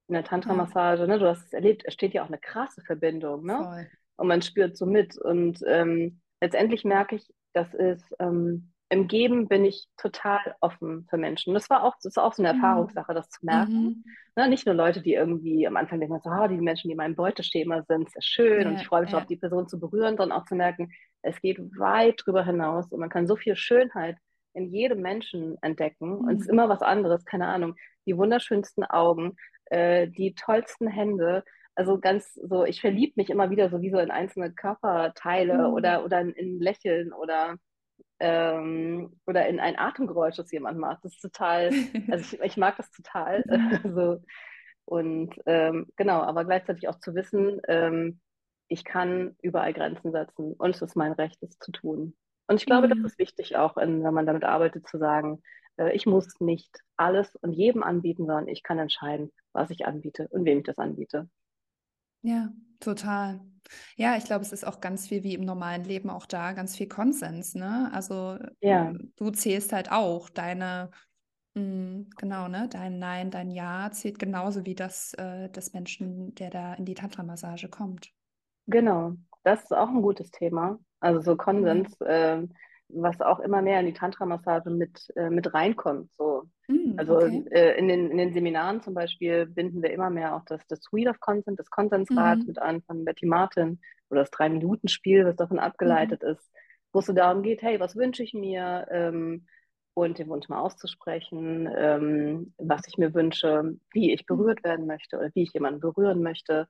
[0.06, 3.44] in der Tantra-Massage, ne, du hast es erlebt, es steht ja auch eine krasse Verbindung,
[3.44, 3.56] ne?
[3.56, 3.86] voll.
[4.16, 5.16] Und man spürt so mit.
[5.16, 11.18] Und ähm, letztendlich merke ich, das ist ähm, im Geben bin ich total offen für
[11.18, 11.54] Menschen.
[11.54, 13.72] Das war auch, das ist auch so eine Hm, Erfahrungssache, das zu merken.
[13.74, 14.04] mhm,
[14.36, 14.48] Ne?
[14.48, 17.16] Nicht nur Leute, die irgendwie am Anfang denken, so, oh, die Menschen, die in meinem
[17.16, 19.80] Beuteschema sind, ist ja schön und ich ja, freue mich darauf, ja, die Person zu
[19.80, 20.90] berühren, sondern auch zu merken,
[21.22, 24.16] es geht weit drüber hinaus und man kann so viel Schönheit
[24.54, 27.74] in jedem Menschen entdecken und es ist hm, immer was anderes, keine Ahnung,
[28.06, 33.70] die wunderschönsten Augen, äh, die tollsten Hände, also ganz so, ich verliebe mich immer wieder
[33.70, 35.72] so wie so in einzelne Körperteile hm.
[35.72, 37.56] oder, oder in Lächeln oder
[38.20, 41.04] ähm, oder in ein Atemgeräusch, das jemand macht.
[41.04, 41.70] Das ist total,
[42.10, 43.44] also ich, ich mag das total.
[43.46, 44.22] Mhm, so.
[44.84, 48.20] Und ähm, genau, aber gleichzeitig auch zu wissen, ähm,
[48.68, 52.16] ich kann überall Grenzen setzen und es ist mein Recht, es zu tun.
[52.46, 53.04] Und ich glaube, das hm.
[53.04, 55.42] ist wichtig auch, in, wenn man damit arbeitet, zu sagen,
[55.76, 60.28] äh, ich muss nicht alles und jedem anbieten, sondern ich kann entscheiden, was ich anbiete
[60.28, 61.28] und wem ich das anbiete.
[62.22, 63.40] Ja, total.
[63.96, 66.76] Ja, ich glaube, es ist auch ganz viel wie im normalen Leben auch da, ganz
[66.76, 67.90] viel Konsens, ne?
[67.92, 70.90] Also Ja, mm, du zählst halt auch deine,
[71.54, 72.68] mm, genau, ne?
[72.70, 76.94] Dein Nein, dein Ja zählt genauso wie das äh, des Menschen, der da in die
[76.94, 78.12] Tantra-Massage kommt.
[78.66, 80.78] Genau, das ist auch ein gutes Thema.
[81.00, 81.36] Also so.
[81.36, 82.50] Konsens, ähm,
[82.88, 86.12] was auch immer mehr in die Tantra-Massage mit, äh, mit reinkommt.
[86.16, 86.44] So.
[86.70, 87.44] Mm, Also okay.
[87.50, 90.80] äh, in den, in den Seminaren zum Beispiel binden wir immer mehr auch das, das
[90.92, 92.46] Wheel of Consent, das Konsensrad Mhm.
[92.46, 96.50] mit an von Betty Martin oder das Drei-Minuten-Spiel, was davon abgeleitet ist,
[96.92, 98.86] wo es so darum geht, hey, was wünsche ich mir?
[98.90, 99.46] Ähm,
[99.94, 104.64] und den Wunsch mal auszusprechen, ähm, was ich mir wünsche, wie ich berührt Mhm.
[104.64, 106.68] werden möchte oder wie ich jemanden berühren möchte.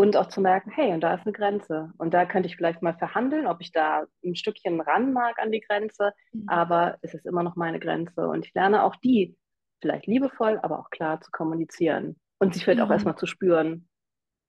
[0.00, 1.92] Und auch zu merken, hey, und da ist eine Grenze.
[1.98, 5.52] Und da könnte ich vielleicht mal verhandeln, ob ich da ein Stückchen ran mag an
[5.52, 6.48] die Grenze, Mhm.
[6.48, 8.26] aber es ist immer noch meine Grenze.
[8.26, 9.36] Und ich lerne auch die,
[9.82, 12.18] vielleicht liebevoll, aber auch klar zu kommunizieren.
[12.38, 12.92] Und sich vielleicht auch Mhm.
[12.92, 13.86] erstmal zu spüren.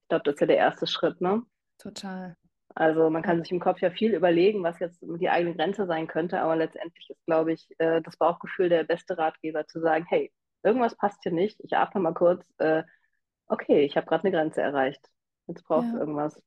[0.04, 1.44] Ich glaube, das ist ja der erste Schritt, ne?
[1.78, 2.38] Total.
[2.74, 6.08] Also man kann sich im Kopf ja viel überlegen, was jetzt die eigene Grenze sein
[6.08, 10.32] könnte, aber letztendlich ist, glaube ich, äh, das Bauchgefühl der beste Ratgeber zu sagen, hey,
[10.64, 12.84] irgendwas passt hier nicht, ich atme mal kurz, äh,
[13.48, 15.06] okay, ich habe gerade eine Grenze erreicht.
[15.48, 16.42] Jetzt brauchst du Ja, irgendwas.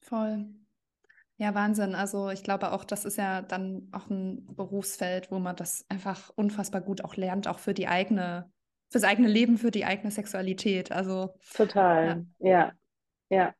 [0.00, 0.46] voll.
[1.38, 1.94] Ja, Wahnsinn.
[1.94, 6.30] Also ich glaube auch, das ist ja dann auch ein Berufsfeld, wo man das einfach
[6.36, 8.52] unfassbar gut auch lernt, auch für die eigene,
[8.90, 10.92] fürs eigene Leben, für die eigene Sexualität.
[10.92, 11.34] Also
[12.00, 12.72] ja, Total, ja,
[13.30, 13.54] ja.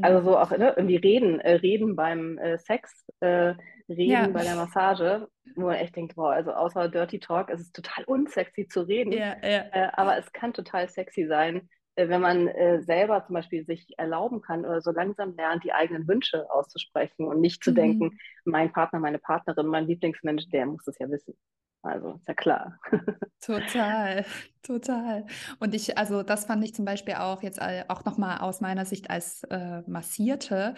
[0.00, 0.24] Also schön.
[0.24, 3.54] so auch ne, irgendwie reden, äh, reden beim äh, Sex, äh,
[3.88, 5.28] reden Ja, bei der Massage.
[5.56, 9.12] wo man echt denkt, wow, also außer Dirty Talk ist es total unsexy zu reden.
[9.12, 9.64] Ja, ja.
[9.70, 14.40] Äh, aber es kann total sexy sein, wenn man äh, selber zum Beispiel sich erlauben
[14.42, 17.72] kann oder so langsam lernt, die eigenen Wünsche auszusprechen und nicht zu Mhm.
[17.72, 21.36] denken, mein Partner, meine Partnerin, mein Lieblingsmensch, der muss es ja wissen.
[21.82, 22.78] Also ist ja klar.
[23.40, 24.24] Total,
[24.62, 25.26] total.
[25.60, 29.10] Und ich, also das fand ich zum Beispiel auch jetzt auch nochmal aus meiner Sicht
[29.10, 30.74] als äh, Massierte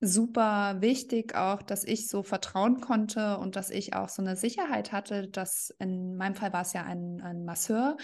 [0.00, 4.92] super wichtig auch, dass ich so vertrauen konnte und dass ich auch so eine Sicherheit
[4.92, 7.96] hatte, dass in meinem Fall war es ja ein, ein Masseur,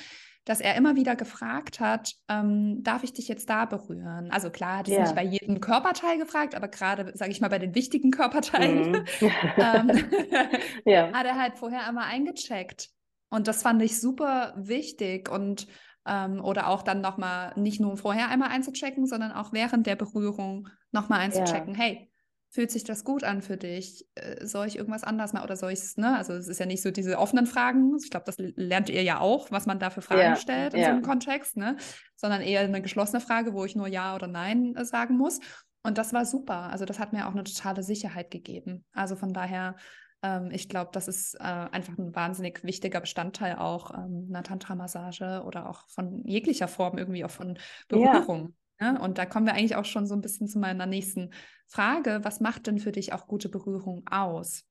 [0.45, 4.31] dass er immer wieder gefragt hat, ähm, darf ich dich jetzt da berühren?
[4.31, 5.13] Also klar, hat nicht Ja.
[5.13, 9.05] bei jedem Körperteil gefragt, aber gerade, sage ich mal, bei den wichtigen Körperteilen Mhm.
[9.59, 9.91] ähm,
[10.85, 11.13] Ja.
[11.13, 12.91] hat er halt vorher einmal eingecheckt.
[13.31, 15.67] Und das fand ich super wichtig und
[16.07, 20.69] ähm, oder auch dann nochmal nicht nur vorher einmal einzuchecken, sondern auch während der Berührung
[20.93, 21.75] nochmal einzuchecken.
[21.75, 22.11] Hey,
[22.55, 24.07] fühlt sich das gut an für dich?
[24.15, 26.17] Äh, soll ich irgendwas anders machen oder soll ich es, ne?
[26.17, 27.97] Also es ist ja nicht so diese offenen Fragen.
[28.01, 30.81] Ich glaube, das lernt ihr ja auch, was man da für Fragen Ja, stellt in
[30.81, 30.87] ja.
[30.87, 31.77] so einem Kontext, ne?
[32.15, 35.41] Sondern eher eine geschlossene Frage, wo ich nur Ja oder Nein äh, sagen muss.
[35.83, 36.71] Und das war super.
[36.71, 38.85] Also das hat mir auch eine totale Sicherheit gegeben.
[38.93, 39.75] Also von daher,
[40.23, 45.43] ähm, ich glaube, das ist äh, einfach ein wahnsinnig wichtiger Bestandteil auch ähm, einer Tantra-Massage
[45.45, 47.59] oder auch von jeglicher Form irgendwie auch von
[47.91, 48.13] Ja.
[48.13, 48.55] Berührung.
[48.81, 48.97] Ne?
[49.01, 51.31] Und da kommen wir eigentlich auch schon so ein bisschen zu meiner nächsten
[51.67, 52.21] Frage.
[52.23, 54.65] Was macht denn für dich auch gute Berührung aus?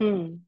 [0.00, 0.46] Hm.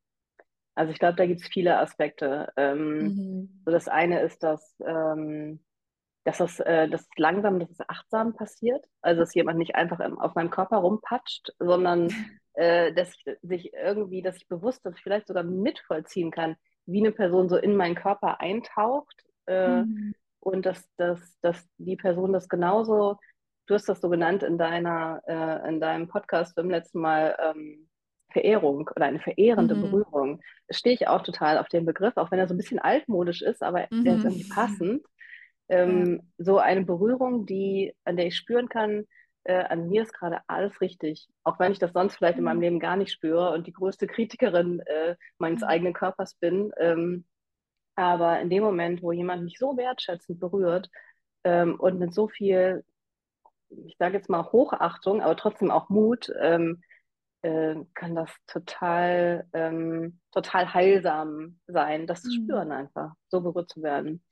[0.74, 2.52] Also ich glaube, da gibt es viele Aspekte.
[2.56, 3.48] Ähm, Mhm.
[3.66, 5.64] so das eine ist, dass, ähm,
[6.24, 8.86] dass das, äh, das langsam, dass es achtsam passiert.
[9.02, 12.16] Also dass jemand nicht einfach im, auf meinem Körper rumpatscht, sondern
[12.54, 17.00] äh, dass ich, sich irgendwie, dass ich bewusst, dass ich vielleicht sogar mitvollziehen kann, wie
[17.00, 20.14] eine Person so in meinen Körper eintaucht äh, Mhm.
[20.40, 23.18] und dass, dass, dass die Person das genauso,
[23.66, 27.88] du hast das so genannt in deiner, äh, in deinem Podcast beim letzten Mal, ähm,
[28.32, 29.76] Verehrung oder eine verehrende Mhm.
[29.76, 30.40] Berührung.
[30.70, 33.62] Stehe ich auch total auf den Begriff, auch wenn er so ein bisschen altmodisch ist,
[33.62, 34.24] aber der ist Mhm.
[34.24, 35.04] irgendwie passend.
[35.68, 39.04] Ähm, So eine Berührung, die, an der ich spüren kann,
[39.44, 41.28] äh, an mir ist gerade alles richtig.
[41.44, 42.60] Auch wenn ich das sonst vielleicht in meinem Mhm.
[42.60, 45.64] Leben gar nicht spüre und die größte Kritikerin äh, meines Mhm.
[45.64, 46.72] eigenen Körpers bin.
[46.78, 47.26] Ähm,
[47.96, 50.90] aber in dem Moment, wo jemand mich so wertschätzend berührt
[51.44, 52.84] ähm, und mit so viel,
[53.86, 56.82] ich sage jetzt mal Hochachtung, aber trotzdem auch Mut, ähm,
[57.42, 62.34] äh, kann das total, ähm, total heilsam sein, das zu Mhm.
[62.42, 64.22] spüren einfach, so berührt zu werden.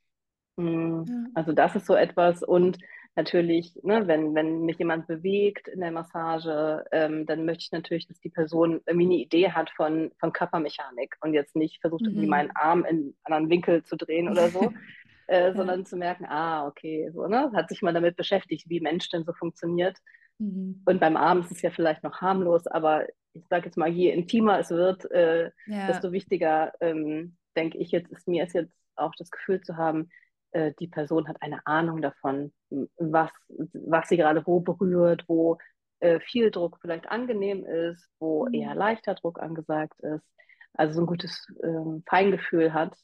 [0.56, 1.30] Mm, Ja.
[1.34, 2.78] Also das ist so etwas und
[3.14, 8.06] natürlich, ne, wenn, wenn mich jemand bewegt in der Massage, ähm, dann möchte ich natürlich,
[8.08, 12.26] dass die Person irgendwie eine Idee hat von, von Körpermechanik und jetzt nicht versucht, irgendwie
[12.26, 12.30] Mhm.
[12.30, 14.72] meinen Arm in einen anderen Winkel zu drehen oder so,
[15.32, 15.54] äh, Ja.
[15.54, 19.24] sondern zu merken, ah, okay, so, ne, hat sich mal damit beschäftigt, wie Mensch denn
[19.24, 19.98] so funktioniert.
[20.38, 20.82] Mhm.
[20.86, 24.10] Und beim Arm ist es ja vielleicht noch harmlos, aber ich sage jetzt mal, je
[24.10, 25.86] intimer es wird, äh, Ja.
[25.88, 30.10] desto wichtiger, ähm, denke ich jetzt, ist mir ist jetzt auch das Gefühl zu haben,
[30.52, 32.52] äh, die Person hat eine Ahnung davon,
[32.96, 33.30] was,
[33.72, 35.58] was sie gerade wo berührt, wo
[36.00, 38.54] äh, viel Druck vielleicht angenehm ist, wo Mhm.
[38.54, 40.26] eher leichter Druck angesagt ist.
[40.74, 42.94] Also so ein gutes ähm, Feingefühl hat.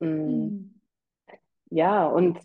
[0.00, 0.75] Mm, Mhm.
[1.70, 2.38] Ja, und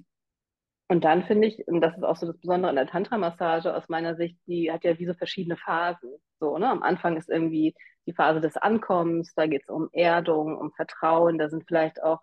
[0.88, 3.88] und dann finde ich, und das ist auch so das Besondere an der Tantra-Massage aus
[3.90, 6.12] meiner Sicht, die hat ja wie so verschiedene Phasen.
[6.40, 6.70] So, ne?
[6.70, 7.76] Am Anfang ist irgendwie
[8.08, 12.22] die Phase des Ankommens, da geht es um Erdung, um Vertrauen, da sind vielleicht auch,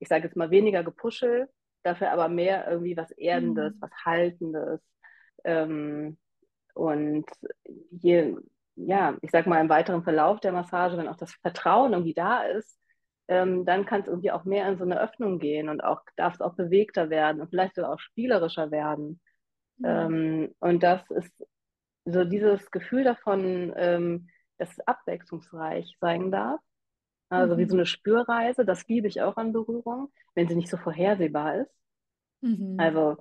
[0.00, 1.48] ich sage jetzt mal, weniger Gepuschel,
[1.84, 3.80] dafür aber mehr irgendwie was Erdendes, Mhm.
[3.80, 4.80] was Haltendes.
[5.44, 6.18] Ähm,
[6.74, 7.26] und
[7.90, 8.36] je,
[8.76, 12.42] ja, ich sag mal, im weiteren Verlauf der Massage, wenn auch das Vertrauen irgendwie da
[12.44, 12.77] ist,
[13.28, 16.34] ähm, dann kann es irgendwie auch mehr in so eine Öffnung gehen und auch darf
[16.34, 19.20] es auch bewegter werden und vielleicht sogar auch spielerischer werden.
[19.78, 20.12] Mhm.
[20.12, 21.32] Ähm, und das ist
[22.04, 26.60] so dieses Gefühl davon, ähm, dass es abwechslungsreich sein darf.
[27.30, 27.76] Also wie so Mhm.
[27.76, 31.72] eine Spürreise, das liebe ich auch an Berührung, wenn sie nicht so vorhersehbar ist.
[32.42, 32.78] Mhm.
[32.78, 33.16] Also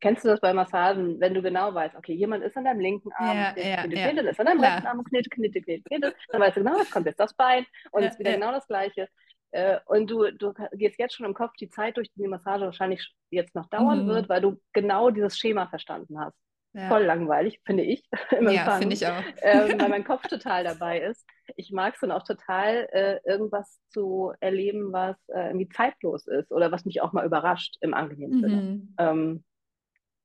[0.00, 3.12] kennst du das bei Massagen, wenn du genau weißt, okay, jemand ist an deinem linken
[3.12, 4.10] Arm Ja, knete, ja, knete, ja.
[4.30, 4.60] ist an deinem Klar.
[4.60, 7.34] rechten Arm und knete, knete, knete, knete, dann weißt du genau, jetzt kommt jetzt das
[7.34, 8.36] Bein und Ja, es ist wieder ja.
[8.36, 9.08] genau das Gleiche.
[9.54, 12.64] Äh, Und du, du gehst jetzt schon im Kopf die Zeit durch, die die Massage
[12.64, 14.08] wahrscheinlich jetzt noch dauern Mhm.
[14.08, 16.36] wird, weil du genau dieses Schema verstanden hast.
[16.72, 16.88] Ja.
[16.88, 18.02] Voll langweilig, finde ich,
[18.40, 19.22] Ja, finde ich auch.
[19.42, 21.24] ähm, weil mein Kopf total dabei ist.
[21.56, 26.50] Ich mag es dann auch total, äh, irgendwas zu erleben, was äh, irgendwie zeitlos ist
[26.50, 28.56] oder was mich auch mal überrascht im angenehmen Sinne.
[28.56, 28.94] Mhm.
[28.98, 29.44] Ähm,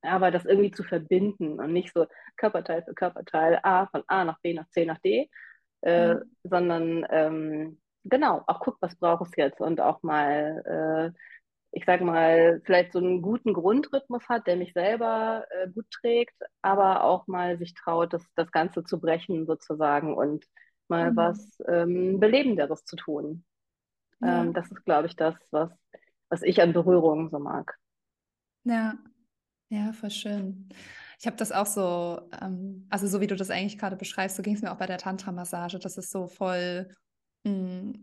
[0.01, 4.39] aber das irgendwie zu verbinden und nicht so Körperteil für Körperteil, A von A nach
[4.41, 5.29] B nach C nach D,
[5.81, 6.19] äh, Ja.
[6.43, 11.19] sondern ähm, genau, auch guck, was braucht es jetzt und auch mal, äh,
[11.71, 16.35] ich sag mal, vielleicht so einen guten Grundrhythmus hat, der mich selber äh, gut trägt,
[16.61, 20.45] aber auch mal sich traut, das, das Ganze zu brechen sozusagen und
[20.87, 21.15] mal mhm.
[21.15, 23.45] was ähm, Belebenderes zu tun.
[24.21, 24.41] Ja.
[24.41, 25.69] Ähm, das ist, glaube ich, das, was,
[26.29, 27.77] was ich an Berührungen so mag.
[28.63, 28.97] Ja,
[29.69, 30.69] ja, voll schön.
[31.19, 34.41] Ich habe das auch so, ähm, also so wie du das eigentlich gerade beschreibst, so
[34.41, 35.77] ging es mir auch bei der Tantra-Massage.
[35.79, 36.95] Das ist so voll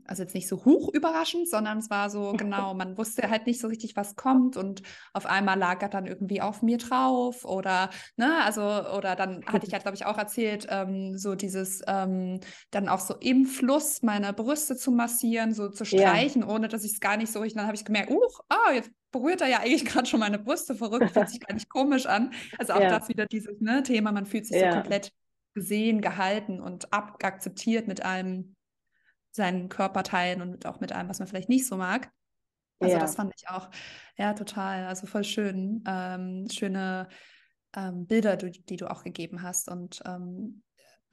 [0.07, 3.61] also jetzt nicht so hoch überraschend, sondern es war so, genau, man wusste halt nicht
[3.61, 4.83] so richtig, was kommt und
[5.13, 9.67] auf einmal lag er dann irgendwie auf mir drauf oder, ne, also, oder dann hatte
[9.67, 14.03] ich halt, glaube ich, auch erzählt, ähm, so dieses, ähm, dann auch so im Fluss
[14.03, 16.49] meine Brüste zu massieren, so zu streichen, ja.
[16.49, 18.91] ohne dass ich es gar nicht so richtig, dann habe ich gemerkt, uh, oh, jetzt
[19.13, 22.33] berührt er ja eigentlich gerade schon meine Brüste, verrückt, fühlt sich gar nicht komisch an.
[22.59, 22.91] Also auch ja.
[22.99, 24.73] das wieder dieses ne, Thema, man fühlt sich ja.
[24.73, 25.13] so komplett
[25.55, 28.56] gesehen, gehalten und akzeptiert mit allem,
[29.37, 32.11] seinen Körperteilen und auch mit allem, was man vielleicht nicht so mag.
[32.81, 33.01] Also ja.
[33.01, 33.71] das fand ich auch,
[34.19, 35.83] ja, total, also voll schön.
[35.87, 37.09] Ähm, schöne
[37.75, 40.63] ähm, Bilder, die, die, du auch gegeben hast und ähm,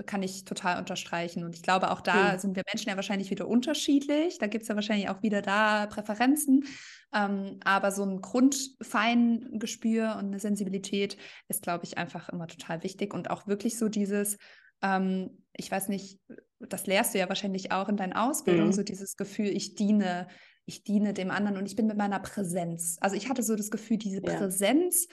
[0.05, 1.43] kann ich total unterstreichen.
[1.43, 2.39] Und ich glaube, auch da mhm.
[2.39, 4.39] sind wir Menschen ja wahrscheinlich wieder unterschiedlich.
[4.39, 6.65] Da gibt es ja wahrscheinlich auch wieder da Präferenzen.
[7.13, 13.13] Ähm, aber so ein Grundfeingespür und eine Sensibilität ist, glaube ich, einfach immer total wichtig.
[13.13, 14.37] Und auch wirklich so dieses,
[14.81, 16.19] ähm, ich weiß nicht,
[16.69, 18.73] das lehrst du ja wahrscheinlich auch in deiner Ausbildung, mhm.
[18.73, 20.27] so dieses Gefühl, ich diene,
[20.65, 22.97] ich diene dem anderen und ich bin mit meiner Präsenz.
[23.01, 24.35] Also ich hatte so das Gefühl, diese ja.
[24.35, 25.07] Präsenz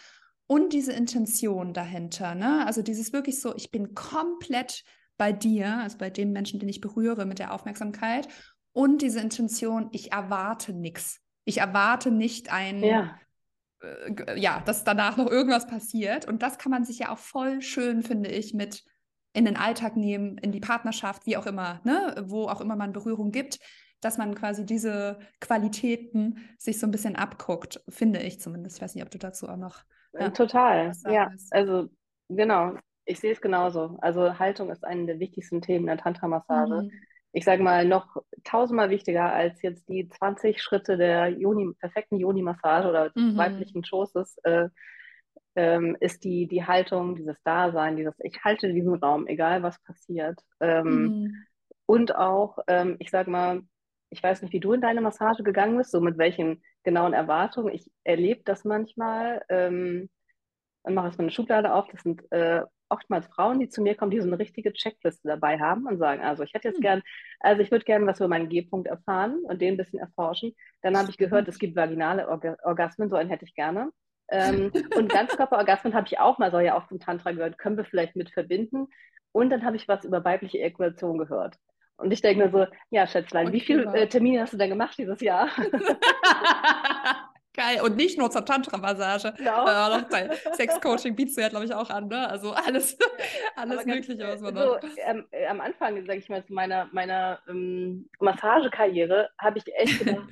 [0.47, 2.67] und diese Intention dahinter, ne?
[2.67, 4.85] Also dieses wirklich so, ich bin komplett
[5.17, 8.29] bei dir, also bei dem Menschen, den ich berühre mit der Aufmerksamkeit
[8.73, 11.21] und diese Intention, ich erwarte nichts.
[11.45, 13.17] Ich erwarte nicht ein, ja.
[13.83, 16.27] Äh, ja, dass danach noch irgendwas passiert.
[16.27, 18.85] Und das kann man sich ja auch voll schön, finde ich, mit
[19.33, 22.25] in den Alltag nehmen, in die Partnerschaft, wie auch immer, ne?
[22.27, 23.59] wo auch immer man Berührung gibt,
[24.01, 28.77] dass man quasi diese Qualitäten sich so ein bisschen abguckt, finde ich zumindest.
[28.77, 29.83] Ich weiß nicht, ob du dazu auch noch.
[30.13, 31.31] Ja, Total, ja.
[31.51, 31.89] Also
[32.29, 33.99] genau, ich sehe es genauso.
[34.01, 36.83] Also Haltung ist eine der wichtigsten Themen der Tantra-Massage.
[36.83, 36.93] Mhm.
[37.33, 42.89] Ich sage mal, noch tausendmal wichtiger als jetzt die 20 Schritte der Joni, perfekten Joni-Massage
[42.89, 43.37] oder des mhm.
[43.37, 44.39] weiblichen Schoßes.
[44.43, 44.69] Äh,
[45.57, 50.41] ähm, ist die, die Haltung, dieses Dasein, dieses Ich halte diesen Raum, egal was passiert.
[50.61, 51.45] Ähm, mhm.
[51.87, 53.63] Und auch, ähm, ich sag mal,
[54.11, 57.75] ich weiß nicht, wie du in deine Massage gegangen bist, so mit welchen genauen Erwartungen.
[57.75, 60.09] Ich erlebe das manchmal, ähm,
[60.83, 63.95] dann mache ich so eine Schublade auf, das sind äh, oftmals Frauen, die zu mir
[63.95, 66.83] kommen, die so eine richtige Checkliste dabei haben und sagen, also ich hätte jetzt mhm.
[66.83, 67.03] gern,
[67.39, 70.55] also ich würde gerne was über meinen G-Punkt erfahren und den ein bisschen erforschen.
[70.83, 73.91] Dann habe ich gehört, es gibt vaginale Orga Orgasmen, so einen hätte ich gerne.
[74.31, 77.85] Ähm, und Ganzkörperorgasmen habe ich auch mal, soll ja auch zum Tantra gehört, können wir
[77.85, 78.89] vielleicht mit verbinden.
[79.33, 81.57] Und dann habe ich was über weibliche Ejakulation gehört.
[81.97, 84.71] Und ich denke mir so, ja, Schätzlein, okay, wie viele äh, Termine hast du denn
[84.71, 85.49] gemacht dieses Jahr?
[87.53, 87.81] Geil.
[87.83, 89.35] Und nicht nur zur Tantra-Massage.
[89.37, 89.99] Genau.
[89.99, 92.29] Äh, Sex-Coaching bietest du ja, glaube ich, auch an, ne?
[92.29, 92.97] Also alles,
[93.57, 98.09] alles Mögliche, was man so, ähm, äh, Am Anfang, sage ich mal, meiner, meiner ähm,
[98.21, 100.23] Massagekarriere habe ich echt gedacht,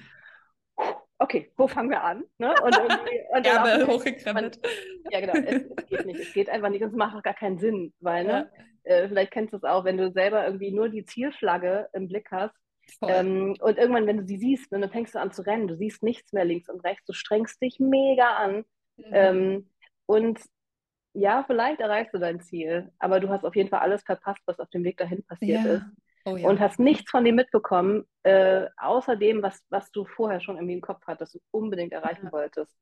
[1.18, 2.24] okay, wo fangen wir an?
[2.38, 2.54] Ne?
[2.62, 2.76] Und
[3.30, 4.58] und Ärmel hochgekrempelt.
[5.10, 6.20] Ja, genau, es, es, geht nicht.
[6.20, 8.50] Es geht einfach nicht und es macht auch gar keinen Sinn, weil, ne,
[8.84, 8.94] ja.
[8.94, 12.30] äh, vielleicht kennst du es auch, wenn du selber irgendwie nur die Zielflagge im Blick
[12.30, 12.54] hast
[13.02, 15.76] ähm, und irgendwann, wenn du sie siehst, ne, dann fängst du an zu rennen, du
[15.76, 18.64] siehst nichts mehr links und rechts, du strengst dich mega an
[18.96, 19.04] mhm.
[19.12, 19.70] ähm,
[20.06, 20.40] und
[21.14, 24.60] ja, vielleicht erreichst du dein Ziel, aber du hast auf jeden Fall alles verpasst, was
[24.60, 25.72] auf dem Weg dahin passiert ja.
[25.74, 25.84] ist.
[26.28, 26.48] Oh, ja.
[26.48, 30.74] Und hast nichts von dem mitbekommen, äh, außer dem, was, was du vorher schon irgendwie
[30.74, 32.32] im Kopf hattest und unbedingt erreichen ja.
[32.32, 32.76] wolltest.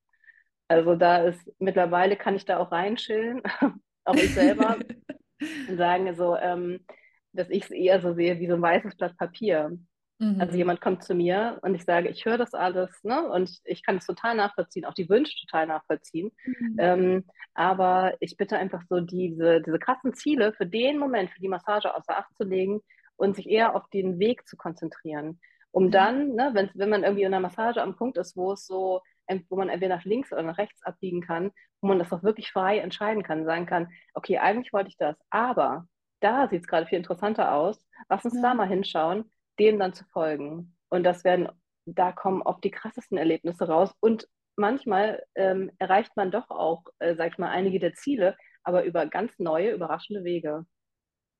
[0.69, 3.43] Also da ist, mittlerweile kann ich da auch reinschillen,
[4.05, 4.79] auch ich selber,
[5.69, 6.85] und sagen so, ähm,
[7.33, 9.79] dass ich es eher so sehe wie so ein weißes Blatt Papier.
[10.19, 10.41] Mhm.
[10.41, 13.29] Also jemand kommt zu mir und ich sage, ich höre das alles ne?
[13.29, 16.33] und ich, ich kann es total nachvollziehen, auch die Wünsche total nachvollziehen.
[16.45, 16.77] Mhm.
[16.79, 21.49] Ähm, aber ich bitte einfach so diese, diese krassen Ziele für den Moment, für die
[21.49, 22.81] Massage außer Acht zu legen
[23.17, 25.41] und sich eher auf den Weg zu konzentrieren.
[25.71, 25.91] Um mhm.
[25.91, 29.03] dann, ne, wenn, wenn man irgendwie in einer Massage am Punkt ist, wo es so,
[29.49, 31.51] wo man entweder nach links oder nach rechts abbiegen kann,
[31.81, 35.17] wo man das auch wirklich frei entscheiden kann, sagen kann, okay, eigentlich wollte ich das,
[35.31, 35.87] aber
[36.21, 38.43] da sieht es gerade viel interessanter aus, lass uns ja.
[38.43, 40.77] da mal hinschauen, dem dann zu folgen.
[40.89, 41.49] Und das werden,
[41.85, 43.93] da kommen oft die krassesten Erlebnisse raus.
[44.01, 48.85] Und manchmal ähm, erreicht man doch auch, äh, sag ich mal, einige der Ziele, aber
[48.85, 50.65] über ganz neue, überraschende Wege.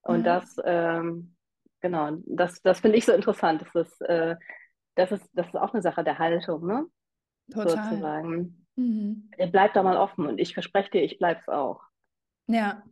[0.01, 0.39] Und ja.
[0.39, 1.36] das, ähm,
[1.81, 3.61] genau, das, das finde ich so interessant.
[3.61, 4.35] Das ist, äh,
[4.95, 6.85] das, ist, das ist auch eine Sache der Haltung, ne?
[7.51, 7.69] Total.
[7.69, 8.65] Sozusagen.
[8.75, 9.29] Mhm.
[9.51, 11.81] Bleib da mal offen und ich verspreche dir, ich bleibe es auch.
[12.47, 12.83] Ja,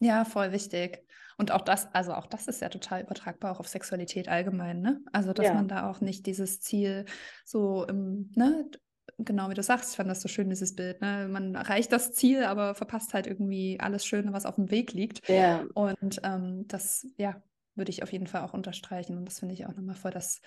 [0.00, 1.02] ja, voll wichtig.
[1.36, 5.00] Und auch das, also auch das ist ja total übertragbar auch auf Sexualität allgemein, ne?
[5.12, 5.54] Also, dass ja.
[5.54, 7.06] man da auch nicht dieses Ziel
[7.44, 8.70] so im, ne,
[9.18, 11.26] genau wie du sagst, ich fand das so schön, dieses Bild, ne?
[11.28, 15.28] Man erreicht das Ziel, aber verpasst halt irgendwie alles Schöne, was auf dem Weg liegt.
[15.28, 15.64] Ja.
[15.74, 17.42] Und ähm, das, ja,
[17.74, 19.16] würde ich auf jeden Fall auch unterstreichen.
[19.16, 20.40] Und das finde ich auch nochmal voll das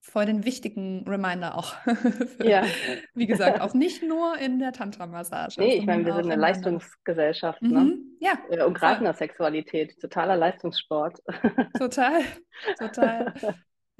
[0.00, 1.74] voll den wichtigen Reminder auch.
[2.42, 2.64] ja.
[3.14, 5.60] Wie gesagt, auch nicht nur in der Tantra-Massage.
[5.60, 7.62] Nee, ich meine, wir sind eine Leistungsgesellschaft.
[7.62, 7.80] Ne?
[7.80, 8.16] Mhm.
[8.20, 8.38] Ja.
[8.50, 11.18] Äh, und gerade in der Sexualität, totaler Leistungssport.
[11.78, 12.22] Total,
[12.78, 13.34] total.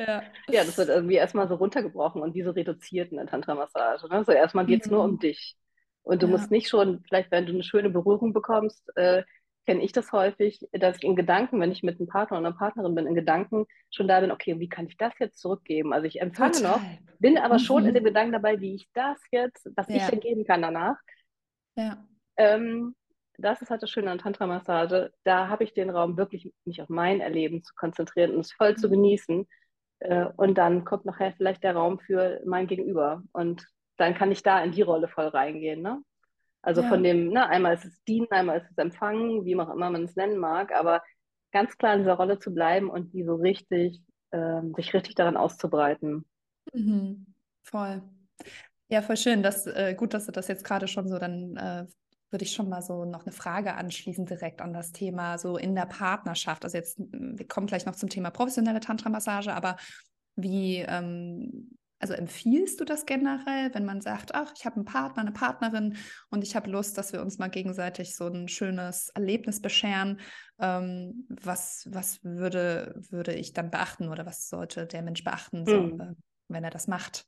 [0.01, 0.23] Ja.
[0.49, 4.09] ja, das wird irgendwie erstmal so runtergebrochen und wie so reduziert in der Tantra-Massage.
[4.09, 4.23] Ne?
[4.25, 4.95] So erstmal geht es mhm.
[4.95, 5.57] nur um dich.
[6.03, 6.33] Und du ja.
[6.33, 9.25] musst nicht schon, vielleicht wenn du eine schöne Berührung bekommst, äh,
[9.69, 12.57] kenne ich das häufig, dass ich in Gedanken, wenn ich mit einem Partner oder einer
[12.57, 15.93] Partnerin bin, in Gedanken schon da bin, okay, wie kann ich das jetzt zurückgeben?
[15.93, 16.71] Also ich empfange Total.
[16.71, 16.81] noch,
[17.19, 17.59] bin aber mhm.
[17.59, 19.97] schon in dem Gedanken dabei, wie ich das jetzt, was ja.
[19.97, 20.97] ich denn geben kann danach.
[21.77, 22.03] Ja.
[22.39, 22.95] Ähm,
[23.37, 25.13] das ist halt das Schöne an Tantra-Massage.
[25.25, 28.73] Da habe ich den Raum wirklich, mich auf mein Erleben zu konzentrieren und es voll
[28.73, 28.77] mhm.
[28.79, 29.47] zu genießen.
[29.99, 33.23] Äh, und dann kommt nachher vielleicht der Raum für mein Gegenüber.
[33.33, 33.67] Und
[33.99, 35.83] dann kann ich da in die Rolle voll reingehen.
[35.83, 36.03] Ne?
[36.63, 36.89] Also ja.
[36.89, 40.05] von dem, ne, einmal ist es dienen, einmal ist es empfangen, wie auch immer man
[40.05, 41.03] es nennen mag, aber
[41.53, 45.37] ganz klar in dieser Rolle zu bleiben und die so richtig, äh, sich richtig daran
[45.37, 46.25] auszubreiten.
[46.73, 47.27] Mhm.
[47.63, 48.03] Voll.
[48.89, 49.43] Ja, voll schön.
[49.43, 51.87] Das, äh, gut, dass du das jetzt gerade schon so, dann äh,
[52.31, 55.75] würde ich schon mal so noch eine Frage anschließen direkt an das Thema so in
[55.75, 56.65] der Partnerschaft.
[56.65, 59.77] Also jetzt, wir kommen gleich noch zum Thema professionelle Tantra-Massage, aber
[60.37, 65.23] wie ähm, also empfiehlst du das generell, wenn man sagt, ach, ich habe einen Partner,
[65.23, 65.97] eine Partnerin
[66.31, 70.21] und ich habe Lust, dass wir uns mal gegenseitig so ein schönes Erlebnis bescheren?
[70.61, 75.77] Ähm, was was würde, würde ich dann beachten oder was sollte der Mensch beachten, so,
[75.77, 76.01] hm.
[76.01, 76.15] äh,
[76.49, 77.25] wenn er das macht?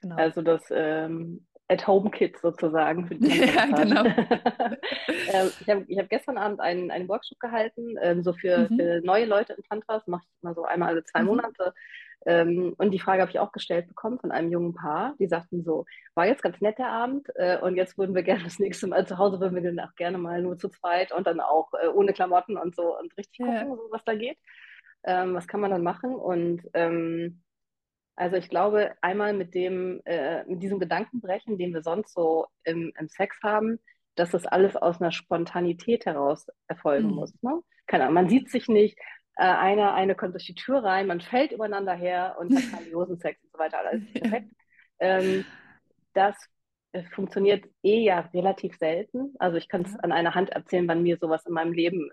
[0.00, 0.16] Genau.
[0.16, 3.06] Also das ähm, At-Home-Kit sozusagen.
[3.06, 4.04] Für die ja, genau.
[5.32, 8.76] ähm, ich habe ich hab gestern Abend einen, einen Workshop gehalten, ähm, so für, mhm.
[8.76, 9.98] für, neue Leute in Tantra.
[9.98, 11.26] Das mache ich immer so einmal alle zwei mhm.
[11.26, 11.74] Monate.
[12.26, 15.14] Ähm, und die Frage habe ich auch gestellt bekommen von einem jungen Paar.
[15.18, 18.44] Die sagten so, war jetzt ganz nett der Abend äh, und jetzt würden wir gerne
[18.44, 21.26] das nächste Mal zu Hause, würden wir dann auch gerne mal nur zu zweit und
[21.26, 23.66] dann auch äh, ohne Klamotten und so und richtig gucken, ja.
[23.66, 24.38] so, was da geht.
[25.04, 26.14] Ähm, was kann man dann machen?
[26.14, 27.42] Und ähm,
[28.16, 32.92] also ich glaube, einmal mit dem, äh, mit diesem Gedankenbrechen, den wir sonst so im,
[32.98, 33.78] im, Sex haben,
[34.16, 37.14] dass das alles aus einer Spontanität heraus erfolgen mhm.
[37.14, 37.42] muss.
[37.42, 37.60] Ne?
[37.86, 38.98] Keine Ahnung, man sieht sich nicht,
[39.38, 43.16] äh, einer, eine kommt durch die Tür rein, man fällt übereinander her und hat grandiosen
[43.20, 44.50] Sex und so weiter, alles perfekt.
[44.98, 45.44] Ähm,
[46.12, 46.34] das
[46.90, 49.34] äh, funktioniert eh ja relativ selten.
[49.38, 50.00] Also ich kann es ja.
[50.00, 52.10] an einer Hand erzählen, wann mir sowas in meinem Leben,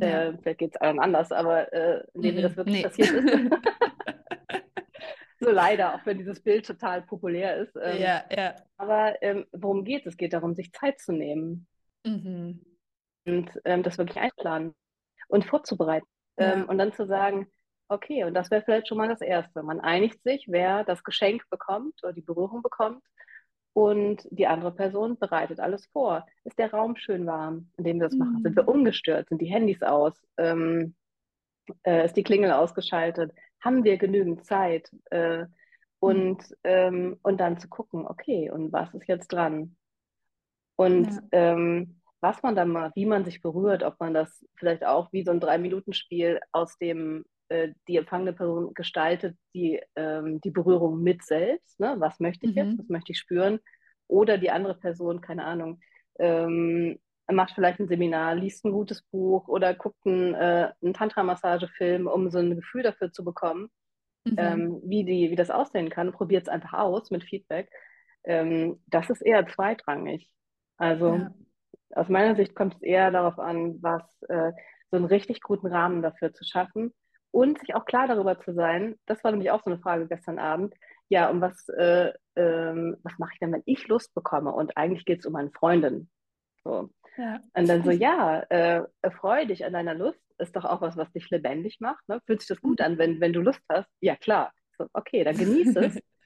[0.00, 0.36] äh, ja.
[0.42, 2.82] vielleicht geht es allen anders, aber äh, in dem mir das wirklich nee.
[2.82, 3.50] passiert ist.
[5.38, 7.76] so leider, auch wenn dieses Bild total populär ist.
[7.80, 8.56] Ähm, ja, ja.
[8.78, 10.14] Aber ähm, worum geht es?
[10.14, 11.68] Es geht darum, sich Zeit zu nehmen.
[12.04, 12.64] Mhm.
[13.26, 14.74] Und ähm, das wirklich einplanen
[15.28, 16.06] und vorzubereiten.
[16.38, 16.54] Ja.
[16.54, 17.46] Ähm, und dann zu sagen,
[17.88, 19.62] okay, und das wäre vielleicht schon mal das Erste.
[19.62, 23.02] Man einigt sich, wer das Geschenk bekommt oder die Berührung bekommt
[23.72, 26.26] und die andere Person bereitet alles vor.
[26.44, 28.18] Ist der Raum schön warm, in dem wir das mhm.
[28.18, 28.42] machen?
[28.42, 28.68] Sind wir mhm.
[28.68, 29.28] ungestört?
[29.28, 30.20] Sind die Handys aus?
[30.36, 30.94] Ähm,
[31.84, 33.32] äh, ist die Klingel ausgeschaltet?
[33.60, 34.90] Haben wir genügend Zeit?
[35.10, 35.46] Äh,
[36.00, 36.56] und, mhm.
[36.64, 39.76] ähm, und dann zu gucken, okay, und was ist jetzt dran?
[40.76, 41.20] Und ja.
[41.32, 45.24] ähm, was man dann mal, wie man sich berührt, ob man das vielleicht auch wie
[45.24, 51.24] so ein Drei-Minuten-Spiel aus dem äh, die empfangene Person gestaltet die, ähm, die Berührung mit
[51.24, 51.78] selbst.
[51.80, 51.96] Ne?
[51.98, 52.58] Was möchte ich mhm.
[52.58, 52.78] jetzt?
[52.78, 53.60] Was möchte ich spüren?
[54.06, 55.80] Oder die andere Person, keine Ahnung,
[56.18, 56.98] ähm,
[57.30, 62.30] macht vielleicht ein Seminar, liest ein gutes Buch oder guckt einen, äh, einen Tantra-Massagefilm, um
[62.30, 63.68] so ein Gefühl dafür zu bekommen,
[64.24, 64.34] mhm.
[64.38, 66.12] ähm, wie, die, wie das aussehen kann.
[66.12, 67.70] Probiert es einfach aus mit Feedback.
[68.24, 70.28] Ähm, das ist eher zweitrangig.
[70.78, 71.32] Also ja
[71.94, 74.52] aus meiner Sicht kommt es eher darauf an, was äh,
[74.90, 76.92] so einen richtig guten Rahmen dafür zu schaffen
[77.30, 78.96] und sich auch klar darüber zu sein.
[79.06, 80.74] Das war nämlich auch so eine Frage gestern Abend.
[81.08, 84.52] Ja, und was, äh, ähm, was mache ich denn, wenn ich Lust bekomme?
[84.52, 86.10] Und eigentlich geht es um eine Freundin.
[86.64, 86.90] So.
[87.16, 87.40] Ja.
[87.54, 88.82] Und dann so, ja, äh,
[89.18, 92.06] freu dich an deiner Lust, ist doch auch was, was dich lebendig macht.
[92.08, 92.20] Ne?
[92.26, 93.90] Fühlt sich das gut an, wenn, wenn du Lust hast?
[94.00, 94.52] Ja, klar.
[94.76, 95.98] So, okay, dann genieße es.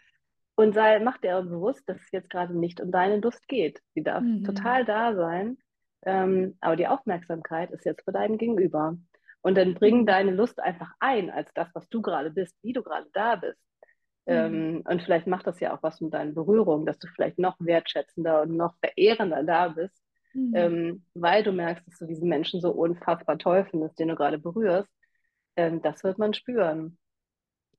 [0.55, 3.81] Und sei, mach dir bewusst, dass es jetzt gerade nicht um deine Lust geht.
[3.95, 4.45] Sie darf mhm.
[4.45, 5.59] total da sein,
[6.05, 8.97] ähm, aber die Aufmerksamkeit ist jetzt für deinen Gegenüber.
[9.41, 10.07] Und dann bring mhm.
[10.07, 13.61] deine Lust einfach ein als das, was du gerade bist, wie du gerade da bist.
[14.27, 14.35] Mhm.
[14.35, 17.57] Ähm, und vielleicht macht das ja auch was mit deinen Berührungen, dass du vielleicht noch
[17.59, 20.01] wertschätzender und noch verehrender da bist,
[20.33, 20.53] mhm.
[20.55, 24.39] ähm, weil du merkst, dass du diesen Menschen so unfassbar toll findest, den du gerade
[24.39, 24.91] berührst.
[25.57, 26.99] Ähm, das wird man spüren.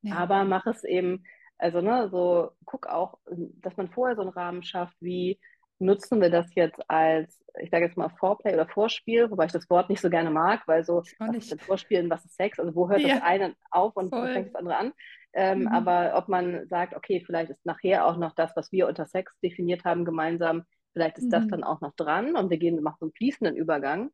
[0.02, 0.16] Ja.
[0.18, 1.24] Aber mach es eben
[1.58, 3.18] also, ne, so guck auch,
[3.62, 5.40] dass man vorher so einen Rahmen schafft, wie
[5.80, 9.70] nutzen wir das jetzt als, ich sage jetzt mal Vorplay oder Vorspiel, wobei ich das
[9.70, 12.60] Wort nicht so gerne mag, weil so, was ist Vorspielen, was ist Sex?
[12.60, 13.16] Also wo hört ja.
[13.16, 14.94] das eine auf und wo fängt das andere an?
[15.34, 15.68] Ähm, mhm.
[15.68, 19.34] Aber ob man sagt, okay, vielleicht ist nachher auch noch das, was wir unter Sex
[19.42, 21.32] definiert haben, gemeinsam, vielleicht ist mhm.
[21.32, 24.12] das dann auch noch dran und wir gehen, machen so einen fließenden Übergang.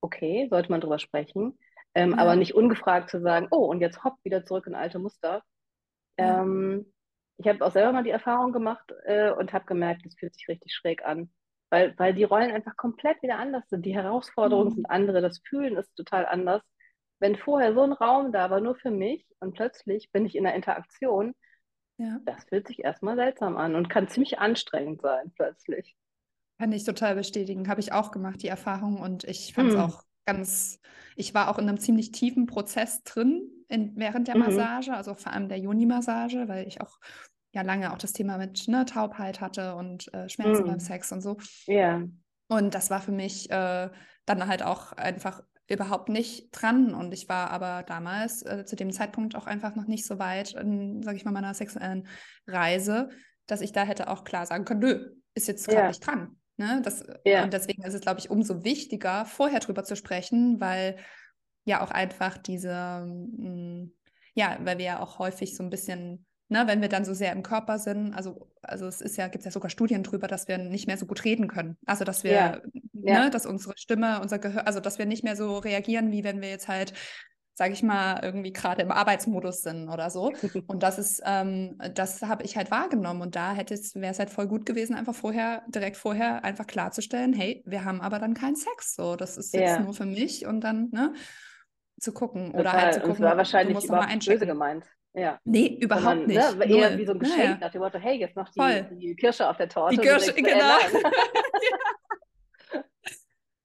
[0.00, 1.58] Okay, sollte man drüber sprechen.
[1.94, 2.18] ähm, ja.
[2.18, 5.42] aber nicht ungefragt zu sagen, oh, und jetzt hopp, wieder zurück in alte Muster.
[6.22, 6.92] Ähm,
[7.38, 10.48] ich habe auch selber mal die Erfahrung gemacht äh, und habe gemerkt, es fühlt sich
[10.48, 11.30] richtig schräg an.
[11.70, 13.86] Weil, weil die Rollen einfach komplett wieder anders sind.
[13.86, 14.74] Die Herausforderungen mhm.
[14.74, 16.62] sind andere, das Fühlen ist total anders.
[17.18, 20.44] Wenn vorher so ein Raum da war, nur für mich, und plötzlich bin ich in
[20.44, 21.34] der Interaktion,
[21.96, 22.18] ja.
[22.26, 25.96] das fühlt sich erstmal seltsam an und kann ziemlich anstrengend sein, plötzlich.
[26.58, 27.68] Kann ich total bestätigen.
[27.68, 29.00] Habe ich auch gemacht, die Erfahrung.
[29.00, 29.82] Und ich fand es mhm.
[29.82, 30.78] auch ganz,
[31.16, 34.42] ich war auch in einem ziemlich tiefen Prozess drin in, während der mhm.
[34.42, 36.98] Massage, also vor allem der Joni-Massage, weil ich auch
[37.54, 40.66] ja lange auch das Thema mit ne, Taubheit hatte und äh, Schmerzen mm.
[40.66, 41.36] beim Sex und so.
[41.66, 42.02] Ja.
[42.48, 43.90] Und das war für mich äh,
[44.24, 46.94] dann halt auch einfach überhaupt nicht dran.
[46.94, 50.54] Und ich war aber damals äh, zu dem Zeitpunkt auch einfach noch nicht so weit
[50.54, 52.06] in, sage ich mal, meiner sexuellen
[52.46, 53.10] Reise,
[53.46, 55.88] dass ich da hätte auch klar sagen können, nö, ist jetzt gerade yeah.
[55.88, 56.36] nicht dran.
[56.56, 56.80] Ne?
[56.82, 57.44] Das, yeah.
[57.44, 60.96] Und deswegen ist es, glaube ich, umso wichtiger, vorher drüber zu sprechen, weil
[61.64, 63.92] ja auch einfach diese, mh, mm,
[64.34, 67.32] ja, weil wir ja auch häufig so ein bisschen ne, wenn wir dann so sehr
[67.32, 68.14] im Körper sind.
[68.14, 71.06] Also, also es ist ja, gibt ja sogar Studien drüber, dass wir nicht mehr so
[71.06, 71.76] gut reden können.
[71.86, 72.60] Also dass wir, ja.
[72.92, 73.30] Ne, ja.
[73.30, 76.50] dass unsere Stimme, unser Gehör, also dass wir nicht mehr so reagieren, wie wenn wir
[76.50, 76.92] jetzt halt
[77.54, 80.32] sage ich mal, irgendwie gerade im Arbeitsmodus sind oder so.
[80.68, 83.20] Und das ist, ähm, das habe ich halt wahrgenommen.
[83.20, 86.66] Und da hätte es, wäre es halt voll gut gewesen, einfach vorher, direkt vorher einfach
[86.66, 88.94] klarzustellen, hey, wir haben aber dann keinen Sex.
[88.94, 89.80] So, das ist jetzt ja.
[89.80, 91.12] nur für mich und dann, ne,
[92.00, 92.52] zu gucken.
[92.52, 94.86] Oder halt zu gucken, das war wahrscheinlich du musst böse gemeint.
[95.14, 95.38] Ja.
[95.44, 96.58] Nee, überhaupt Sondern, nicht.
[96.58, 97.58] Ne, eher wie so ein Geschenk naja.
[97.60, 99.96] nach dem Motto, hey, jetzt noch die, die, Kirsche auf der Torte.
[99.96, 100.48] Die Kirsche, genau.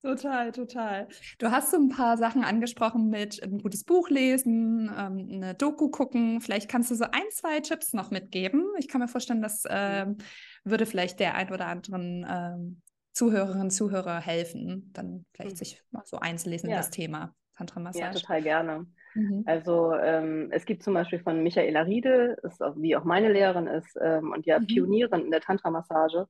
[0.03, 1.07] Total, total.
[1.37, 5.89] Du hast so ein paar Sachen angesprochen mit ein gutes Buch lesen, ähm, eine Doku
[5.89, 6.39] gucken.
[6.39, 8.63] Vielleicht kannst du so ein, zwei Tipps noch mitgeben.
[8.77, 10.17] Ich kann mir vorstellen, das ähm,
[10.63, 15.57] würde vielleicht der ein oder anderen ähm, Zuhörerinnen, Zuhörer helfen, dann vielleicht mhm.
[15.57, 16.75] sich mal so einzulesen ja.
[16.75, 18.05] in das Thema Tantra-Massage.
[18.05, 18.85] Ja, total gerne.
[19.15, 19.43] Mhm.
[19.45, 23.67] Also ähm, es gibt zum Beispiel von Michaela Riedel, ist auch, wie auch meine Lehrerin
[23.67, 24.67] ist ähm, und ja mhm.
[24.67, 26.27] Pionierin in der Tantra-Massage.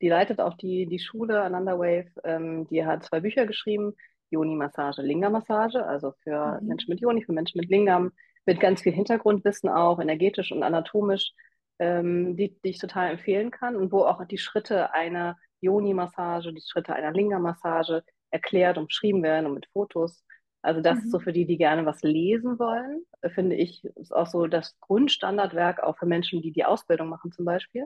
[0.00, 2.10] Die leitet auch die, die Schule Ananda Wave.
[2.24, 3.94] Ähm, die hat zwei Bücher geschrieben,
[4.30, 6.68] Yoni-Massage, Linga-Massage, also für mhm.
[6.68, 8.12] Menschen mit Yoni, für Menschen mit Lingam,
[8.46, 11.32] mit ganz viel Hintergrundwissen auch, energetisch und anatomisch,
[11.78, 16.60] ähm, die, die ich total empfehlen kann und wo auch die Schritte einer Yoni-Massage, die
[16.60, 20.24] Schritte einer Linga-Massage erklärt und beschrieben werden und mit Fotos.
[20.64, 21.04] Also das mhm.
[21.04, 24.46] ist so für die, die gerne was lesen wollen, äh, finde ich, ist auch so
[24.46, 27.84] das Grundstandardwerk auch für Menschen, die die Ausbildung machen zum Beispiel.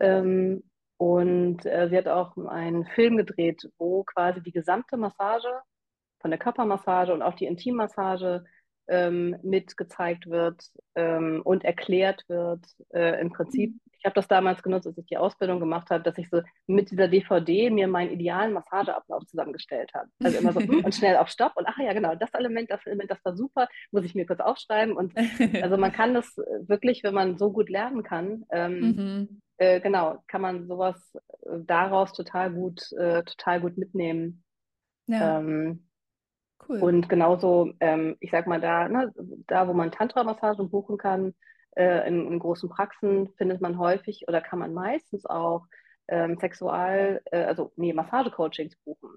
[0.00, 0.62] Ähm,
[0.96, 5.50] und äh, sie hat auch einen Film gedreht, wo quasi die gesamte Massage
[6.20, 8.44] von der Körpermassage und auch die Intimmassage
[8.88, 10.62] ähm, mit gezeigt wird
[10.94, 12.64] ähm, und erklärt wird.
[12.92, 13.80] Äh, Im Prinzip, mhm.
[13.98, 16.90] ich habe das damals genutzt, als ich die Ausbildung gemacht habe, dass ich so mit
[16.90, 20.08] dieser DVD mir meinen idealen Massageablauf zusammengestellt habe.
[20.22, 22.84] Also immer so hm, und schnell auf Stopp und ach ja, genau, das Element, das
[22.86, 24.96] Element, das war super, muss ich mir kurz aufschreiben.
[24.96, 25.14] Und
[25.62, 29.40] also man kann das wirklich, wenn man so gut lernen kann, ähm, mhm.
[29.58, 34.42] äh, genau, kann man sowas äh, daraus total gut, äh, total gut mitnehmen.
[35.06, 35.38] Ja.
[35.38, 35.89] Ähm,
[36.70, 36.82] Cool.
[36.82, 39.12] Und genauso, ähm, ich sag mal, da, ne,
[39.48, 41.34] da wo man Tantra-Massagen buchen kann,
[41.76, 45.66] äh, in, in, großen Praxen findet man häufig oder kann man meistens auch
[46.06, 49.10] ähm, Sexual, äh, also nee, Massage-Coachings buchen.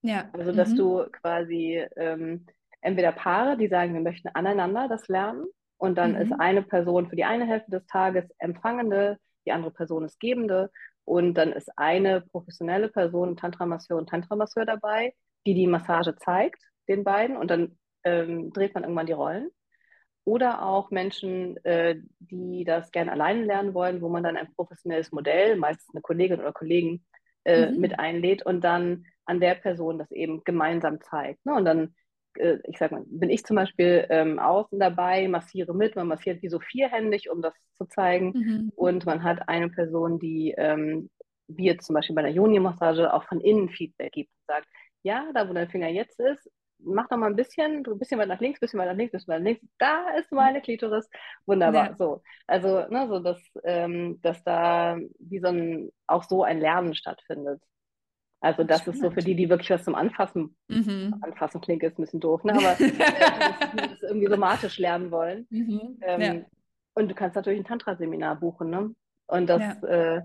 [0.00, 0.30] Ja.
[0.32, 0.76] Also, dass mhm.
[0.76, 2.46] du quasi ähm,
[2.80, 5.44] entweder Paare, die sagen, wir möchten aneinander das lernen
[5.76, 6.22] und dann mhm.
[6.22, 10.70] ist eine Person für die eine Hälfte des Tages Empfangende, die andere Person ist Gebende
[11.04, 15.12] und dann ist eine professionelle Person, Tantra-Masseur und Tantra-Masseur dabei,
[15.46, 19.50] die die Massage zeigt den beiden und dann ähm, dreht man irgendwann die Rollen.
[20.26, 25.12] Oder auch Menschen, äh, die das gerne alleine lernen wollen, wo man dann ein professionelles
[25.12, 27.04] Modell, meistens eine Kollegin oder Kollegen,
[27.44, 27.80] äh, mhm.
[27.80, 31.44] mit einlädt und dann an der Person das eben gemeinsam zeigt.
[31.44, 31.54] Ne?
[31.54, 31.94] Und dann,
[32.38, 36.42] äh, ich sag mal, bin ich zum Beispiel ähm, außen dabei, massiere mit, man massiert
[36.42, 38.32] wie so vierhändig, um das zu zeigen.
[38.34, 38.72] Mhm.
[38.76, 41.10] Und man hat eine Person, die, ähm,
[41.48, 44.68] wie jetzt zum Beispiel bei der Joni-Massage, auch von innen Feedback gibt und sagt,
[45.02, 46.50] ja, da wo dein Finger jetzt ist,
[46.84, 49.12] mach doch mal ein bisschen, ein bisschen weiter nach links, ein bisschen weiter nach links,
[49.12, 49.66] ein bisschen weiter nach links.
[49.78, 51.08] Da ist meine Klitoris.
[51.46, 51.90] Wunderbar.
[51.90, 51.96] Ja.
[51.96, 52.22] So.
[52.46, 57.62] Also, ne, so dass, ähm, dass da wie so ein, auch so ein Lernen stattfindet.
[58.40, 58.96] Also das Spannend.
[58.96, 61.16] ist so für die, die wirklich was zum Anfassen, mhm.
[61.22, 62.52] Anfassen klingt jetzt ein bisschen doof, ne?
[62.52, 65.46] aber die das irgendwie somatisch lernen wollen.
[65.48, 65.98] Mhm.
[66.02, 66.34] Ähm, ja.
[66.94, 68.94] Und du kannst natürlich ein Tantra-Seminar buchen, ne?
[69.28, 70.16] Und das, ja.
[70.16, 70.22] äh,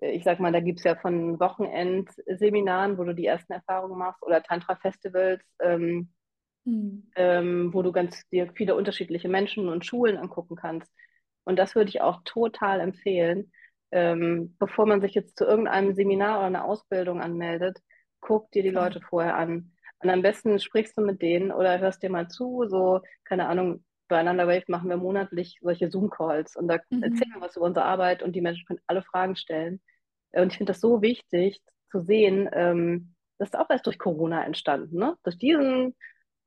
[0.00, 4.22] ich sag mal, da gibt es ja von Wochenendseminaren, wo du die ersten Erfahrungen machst,
[4.22, 6.10] oder Tantra-Festivals, ähm,
[6.64, 7.10] mhm.
[7.16, 10.92] ähm, wo du ganz dir viele unterschiedliche Menschen und Schulen angucken kannst.
[11.44, 13.50] Und das würde ich auch total empfehlen,
[13.90, 17.78] ähm, bevor man sich jetzt zu irgendeinem Seminar oder einer Ausbildung anmeldet,
[18.20, 19.72] guck dir die Leute vorher an.
[20.00, 23.84] Und am besten sprichst du mit denen oder hörst dir mal zu, so, keine Ahnung,
[24.08, 27.02] bei Ananda Wave machen wir monatlich solche Zoom-Calls und da mhm.
[27.02, 29.80] erzählen wir was über unsere Arbeit und die Menschen können alle Fragen stellen.
[30.32, 34.44] Und ich finde das so wichtig zu sehen, ähm, das ist auch erst durch Corona
[34.44, 35.16] entstanden, ne?
[35.22, 35.94] Durch diesen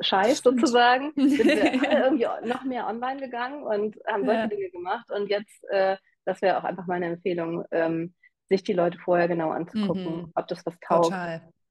[0.02, 0.60] Scheiß Stimmt.
[0.60, 4.48] sozusagen sind wir alle irgendwie noch mehr online gegangen und haben solche ja.
[4.48, 5.10] Dinge gemacht.
[5.12, 8.14] Und jetzt, äh, das wäre auch einfach meine Empfehlung, ähm,
[8.50, 10.32] sich die Leute vorher genau anzugucken, mhm.
[10.36, 11.14] ob das was taugt.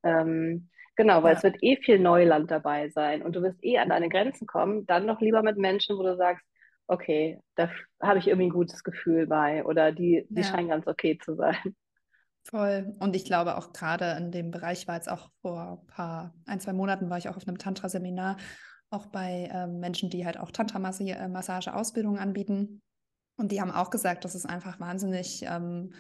[0.03, 1.39] Ähm, genau, weil ja.
[1.39, 4.87] es wird eh viel Neuland dabei sein und du wirst eh an deine Grenzen kommen.
[4.87, 6.45] Dann noch lieber mit Menschen, wo du sagst,
[6.87, 7.71] okay, da
[8.03, 10.47] habe ich irgendwie ein gutes Gefühl bei oder die, die ja.
[10.47, 11.57] scheinen ganz okay zu sein.
[12.45, 12.95] Voll.
[12.99, 16.59] Und ich glaube auch gerade in dem Bereich war jetzt auch vor ein paar, ein,
[16.59, 18.39] zwei Monaten war ich auch auf einem Tantra-Seminar,
[18.91, 22.83] auch bei ähm, Menschen, die halt auch Tantra-Massage-Ausbildungen anbieten.
[23.37, 25.95] Und die haben auch gesagt, dass es einfach wahnsinnig, ähm,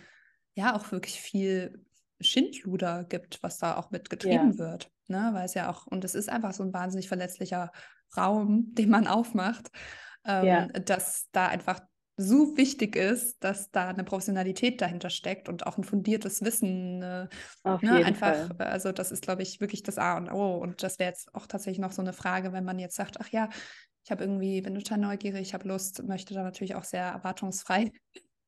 [0.55, 1.85] ja, auch wirklich viel
[2.21, 4.59] Schindluder gibt, was da auch mitgetrieben ja.
[4.59, 4.91] wird.
[5.09, 5.31] Ne?
[5.33, 7.73] Weil es ja auch, und es ist einfach so ein wahnsinnig verletzlicher
[8.17, 9.71] Raum, den man aufmacht,
[10.25, 10.67] ähm, ja.
[10.67, 11.81] dass da einfach
[12.17, 17.03] so wichtig ist, dass da eine Professionalität dahinter steckt und auch ein fundiertes Wissen.
[17.03, 17.29] Äh,
[17.65, 18.67] ne, einfach, Fall.
[18.67, 20.57] also das ist, glaube ich, wirklich das A und O.
[20.57, 23.29] Und das wäre jetzt auch tatsächlich noch so eine Frage, wenn man jetzt sagt, ach
[23.29, 23.49] ja,
[24.05, 27.91] ich habe irgendwie, bin total neugierig, ich habe Lust, möchte da natürlich auch sehr erwartungsfrei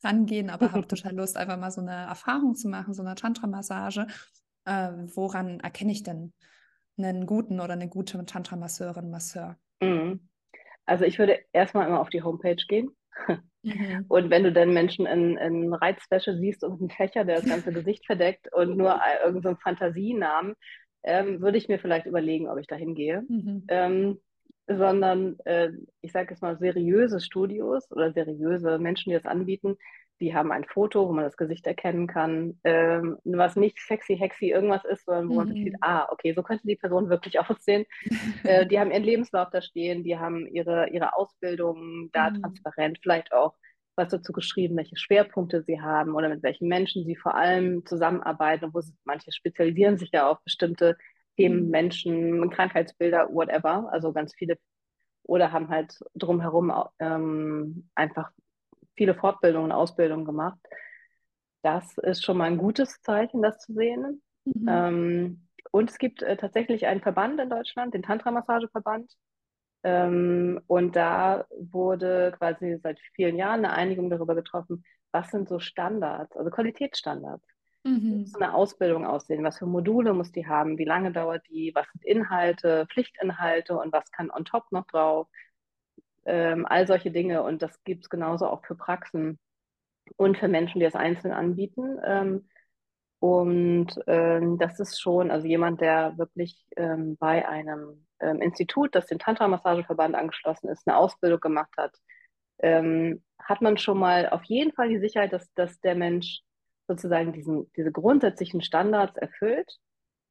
[0.04, 4.06] rangehen, aber habe total Lust, einfach mal so eine Erfahrung zu machen, so eine Tantra-Massage.
[4.64, 6.32] Äh, woran erkenne ich denn
[6.98, 9.56] einen guten oder eine gute Tantra-Masseurin, Masseur?
[9.80, 10.28] Mhm.
[10.84, 12.90] Also ich würde erstmal immer auf die Homepage gehen
[13.62, 14.06] Mhm.
[14.08, 17.72] Und wenn du dann Menschen in, in Reizwäsche siehst und einen Fächer, der das ganze
[17.72, 20.54] Gesicht verdeckt und nur irgendeinen so Fantasienamen,
[21.04, 23.22] ähm, würde ich mir vielleicht überlegen, ob ich da hingehe.
[23.28, 23.64] Mhm.
[23.68, 24.20] Ähm,
[24.76, 25.70] sondern äh,
[26.00, 29.76] ich sage jetzt mal seriöse Studios oder seriöse Menschen, die das anbieten,
[30.20, 34.50] die haben ein Foto, wo man das Gesicht erkennen kann, ähm, was nicht sexy, hexy
[34.50, 35.36] irgendwas ist, sondern wo mhm.
[35.38, 37.84] man sieht, ah, okay, so könnte die Person wirklich aussehen.
[38.44, 42.40] äh, die haben ihren Lebenslauf da stehen, die haben ihre, ihre Ausbildung da mhm.
[42.40, 43.54] transparent, vielleicht auch
[43.96, 48.72] was dazu geschrieben, welche Schwerpunkte sie haben oder mit welchen Menschen sie vor allem zusammenarbeiten,
[48.72, 50.96] wo sie, manche spezialisieren sich ja auf bestimmte
[51.36, 51.70] Themen, mhm.
[51.70, 54.58] Menschen, Krankheitsbilder, whatever, also ganz viele
[55.24, 58.30] oder haben halt drumherum ähm, einfach
[58.96, 60.58] viele Fortbildungen und Ausbildungen gemacht.
[61.62, 64.22] Das ist schon mal ein gutes Zeichen, das zu sehen.
[64.44, 64.66] Mhm.
[64.68, 69.12] Ähm, und es gibt äh, tatsächlich einen Verband in Deutschland, den Tantra-Massageverband.
[69.84, 75.58] Ähm, und da wurde quasi seit vielen Jahren eine Einigung darüber getroffen, was sind so
[75.58, 77.46] Standards, also Qualitätsstandards.
[77.84, 78.26] Mhm.
[78.26, 79.44] Wie eine Ausbildung aussehen?
[79.44, 80.78] Was für Module muss die haben?
[80.78, 81.72] Wie lange dauert die?
[81.74, 85.28] Was sind Inhalte, Pflichtinhalte und was kann on top noch drauf?
[86.24, 87.42] ähm, all solche Dinge.
[87.42, 89.38] Und das gibt es genauso auch für Praxen
[90.16, 91.98] und für Menschen, die das einzeln anbieten.
[92.04, 92.48] Ähm,
[93.20, 99.06] und ähm, das ist schon, also jemand, der wirklich ähm, bei einem ähm, Institut, das
[99.06, 101.96] den Tantra-Massageverband angeschlossen ist, eine Ausbildung gemacht hat,
[102.58, 106.42] ähm, hat man schon mal auf jeden Fall die Sicherheit, dass, dass der Mensch
[106.94, 109.78] sozusagen diesen, diese grundsätzlichen Standards erfüllt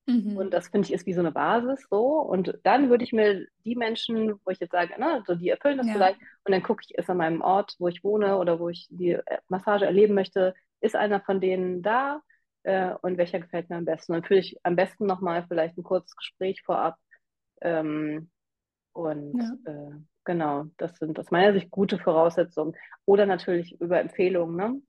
[0.08, 0.38] Mhm.
[0.38, 2.20] Und das finde ich ist wie so eine Basis so.
[2.20, 5.78] Und dann würde ich mir die Menschen, wo ich jetzt sage, na, so die erfüllen
[5.78, 5.94] das ja.
[5.94, 8.88] vielleicht, und dann gucke ich, ist an meinem Ort, wo ich wohne oder wo ich
[8.90, 12.22] die äh, Massage erleben möchte, ist einer von denen da
[12.64, 14.14] äh, und welcher gefällt mir am besten.
[14.14, 16.98] Dann führe ich am besten nochmal vielleicht ein kurzes Gespräch vorab.
[17.62, 18.32] Ähm,
[18.94, 19.72] und ja.
[19.72, 19.92] äh,
[20.26, 22.76] genau, das sind aus meiner Sicht gute Voraussetzungen.
[23.06, 24.82] Oder natürlich über Empfehlungen, ne?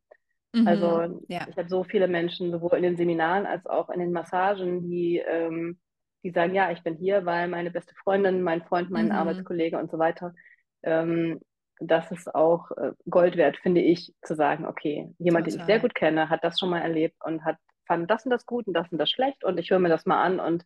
[0.67, 1.47] Also mhm, ja.
[1.49, 5.17] ich habe so viele Menschen, sowohl in den Seminaren als auch in den Massagen, die,
[5.19, 5.79] ähm,
[6.23, 9.13] die sagen, ja, ich bin hier, weil meine beste Freundin, mein Freund, mein mhm.
[9.13, 10.35] Arbeitskollege und so weiter.
[10.83, 11.41] Ähm,
[11.81, 15.59] das ist auch äh, Gold wert, finde ich, zu sagen, okay, jemand, Total.
[15.59, 18.31] den ich sehr gut kenne, hat das schon mal erlebt und hat fand das und
[18.31, 20.65] das gut und das und das schlecht und ich höre mir das mal an und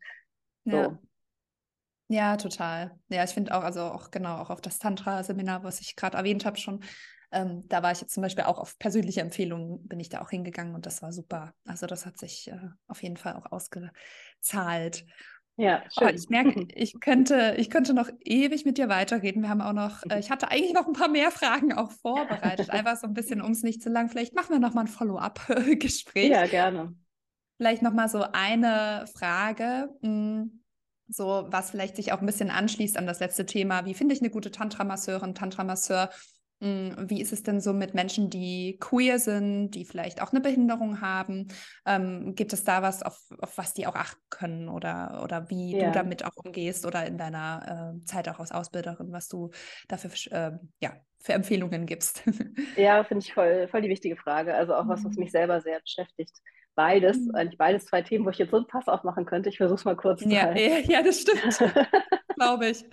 [0.64, 0.76] so.
[0.76, 0.98] Ja.
[2.08, 2.96] Ja, total.
[3.08, 6.44] Ja, ich finde auch, also auch genau, auch auf das Tantra-Seminar, was ich gerade erwähnt
[6.44, 6.84] habe, schon,
[7.32, 10.30] ähm, da war ich jetzt zum Beispiel auch auf persönliche Empfehlungen, bin ich da auch
[10.30, 11.54] hingegangen und das war super.
[11.64, 15.04] Also das hat sich äh, auf jeden Fall auch ausgezahlt.
[15.58, 16.08] Ja, schön.
[16.08, 19.42] Oh, ich merke, ich könnte, ich könnte noch ewig mit dir weiterreden.
[19.42, 22.70] Wir haben auch noch, äh, ich hatte eigentlich noch ein paar mehr Fragen auch vorbereitet,
[22.70, 24.08] einfach so ein bisschen, um es nicht zu lang.
[24.08, 26.30] Vielleicht machen wir noch mal ein Follow-up-Gespräch.
[26.30, 26.94] Ja, gerne.
[27.56, 29.88] Vielleicht noch mal so eine Frage.
[30.02, 30.62] Hm,
[31.08, 33.86] so was vielleicht sich auch ein bisschen anschließt an das letzte Thema.
[33.86, 36.10] Wie finde ich eine gute Tantra-Masseurin, Tantra-Masseur?
[36.62, 40.40] Hm, wie ist es denn so mit Menschen, die queer sind, die vielleicht auch eine
[40.40, 41.48] Behinderung haben?
[41.84, 45.76] Ähm, gibt es da was, auf, auf was die auch achten können oder, oder wie
[45.76, 45.86] ja.
[45.86, 49.50] du damit auch umgehst oder in deiner äh, Zeit auch als Ausbilderin, was du
[49.86, 52.22] dafür äh, ja, für Empfehlungen gibst?
[52.76, 54.54] ja, finde ich voll, voll die wichtige Frage.
[54.54, 55.24] Also auch was, was mhm.
[55.24, 56.38] mich selber sehr beschäftigt.
[56.74, 57.34] beides, mhm.
[57.34, 59.50] eigentlich beides zwei Themen, wo ich jetzt so einen Pass aufmachen könnte.
[59.50, 60.22] Ich versuche es mal kurz.
[60.24, 61.58] Ja, ja, ja, das stimmt.
[62.36, 62.84] Glaube ich.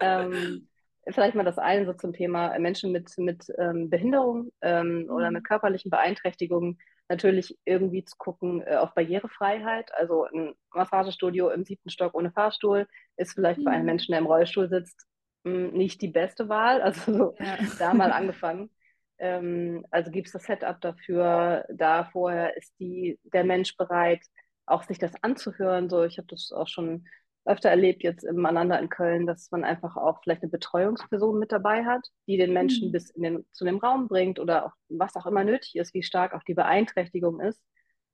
[0.00, 0.69] ähm,
[1.08, 5.10] vielleicht mal das eine so zum Thema Menschen mit, mit ähm, Behinderung ähm, mhm.
[5.10, 6.78] oder mit körperlichen Beeinträchtigungen.
[7.08, 9.92] Natürlich irgendwie zu gucken äh, auf Barrierefreiheit.
[9.94, 12.86] Also ein Massagestudio im siebten Stock ohne Fahrstuhl
[13.16, 13.64] ist vielleicht mhm.
[13.64, 13.86] bei einem mhm.
[13.86, 15.06] Menschen, der im Rollstuhl sitzt,
[15.44, 16.82] mh, hm, nicht die beste Wahl.
[16.82, 17.58] Also so ja.
[17.78, 18.70] da mal angefangen.
[19.18, 21.64] Ähm, also gibt es das Setup dafür.
[21.70, 24.22] Da vorher ist die, der Mensch bereit,
[24.66, 25.90] auch sich das anzuhören.
[25.90, 27.06] So, ich habe das auch schon
[27.44, 31.52] öfter erlebt jetzt im Ananda in Köln, dass man einfach auch vielleicht eine Betreuungsperson mit
[31.52, 32.92] dabei hat, die den Menschen mhm.
[32.92, 36.02] bis in den, zu dem Raum bringt oder auch was auch immer nötig ist, wie
[36.02, 37.60] stark auch die Beeinträchtigung ist.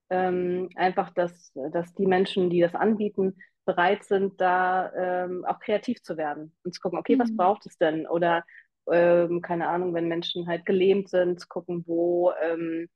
[0.08, 6.00] Ähm, einfach, dass, dass die Menschen, die das anbieten, bereit sind, da ähm, auch kreativ
[6.02, 7.20] zu werden und zu gucken, okay, mhm.
[7.20, 8.06] was braucht es denn?
[8.06, 8.44] Oder
[8.90, 12.88] ähm, keine Ahnung, wenn Menschen halt gelähmt sind, zu gucken, wo ähm,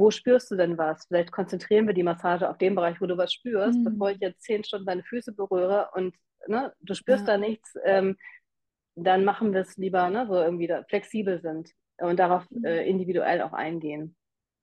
[0.00, 1.04] wo spürst du denn was?
[1.06, 3.84] Vielleicht konzentrieren wir die Massage auf den Bereich, wo du was spürst, mhm.
[3.84, 6.14] bevor ich jetzt zehn Stunden deine Füße berühre und
[6.48, 7.34] ne, du spürst ja.
[7.34, 8.16] da nichts, ähm,
[8.96, 12.64] dann machen wir es lieber, ne, so irgendwie flexibel sind und darauf mhm.
[12.64, 14.16] äh, individuell auch eingehen.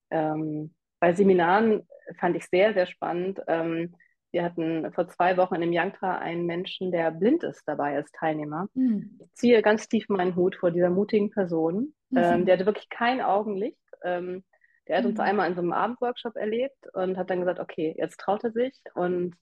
[0.09, 1.87] Ähm, bei Seminaren
[2.19, 3.39] fand ich sehr, sehr spannend.
[3.47, 3.95] Ähm,
[4.31, 8.67] wir hatten vor zwei Wochen im Yangtra einen Menschen, der blind ist dabei als Teilnehmer.
[8.73, 9.19] Mhm.
[9.23, 11.93] Ich ziehe ganz tief meinen Hut vor dieser mutigen Person.
[12.15, 12.45] Ähm, mhm.
[12.45, 13.77] der hatte wirklich kein Augenlicht.
[14.03, 14.43] Ähm,
[14.87, 15.23] der hat uns mhm.
[15.23, 18.79] einmal in so einem Abendworkshop erlebt und hat dann gesagt, okay, jetzt traut er sich.
[18.95, 19.35] Und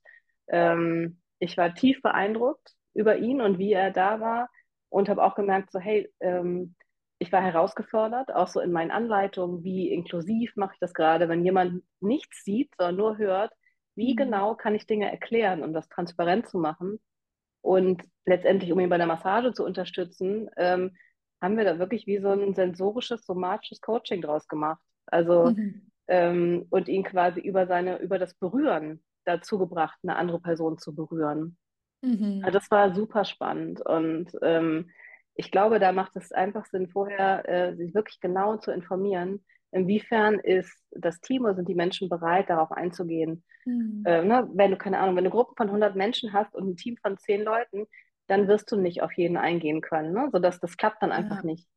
[0.47, 4.49] ähm, ich war tief beeindruckt über ihn und wie er da war
[4.89, 6.75] und habe auch gemerkt, so hey, ähm,
[7.19, 11.45] ich war herausgefordert, auch so in meinen Anleitungen, wie inklusiv mache ich das gerade, wenn
[11.45, 13.53] jemand nichts sieht, sondern nur hört,
[13.95, 14.17] wie mhm.
[14.17, 16.99] genau kann ich Dinge erklären, um das transparent zu machen.
[17.61, 20.95] Und letztendlich, um ihn bei der Massage zu unterstützen, ähm,
[21.41, 24.81] haben wir da wirklich wie so ein sensorisches, somatisches Coaching draus gemacht.
[25.07, 25.91] Also mhm.
[26.07, 30.93] ähm, und ihn quasi über seine, über das Berühren dazu gebracht, eine andere Person zu
[30.93, 31.57] berühren.
[32.01, 32.41] Mhm.
[32.43, 34.89] Also das war super spannend und ähm,
[35.35, 40.39] ich glaube, da macht es einfach Sinn, vorher äh, sich wirklich genau zu informieren, inwiefern
[40.39, 43.43] ist das Team oder sind die Menschen bereit, darauf einzugehen.
[43.65, 44.03] Mhm.
[44.05, 44.49] Äh, ne?
[44.53, 47.17] Wenn du, keine Ahnung, wenn du Gruppen von 100 Menschen hast und ein Team von
[47.17, 47.85] 10 Leuten,
[48.27, 50.13] dann wirst du nicht auf jeden eingehen können.
[50.13, 50.29] Ne?
[50.31, 51.45] Sodass das klappt dann einfach ja.
[51.45, 51.67] nicht.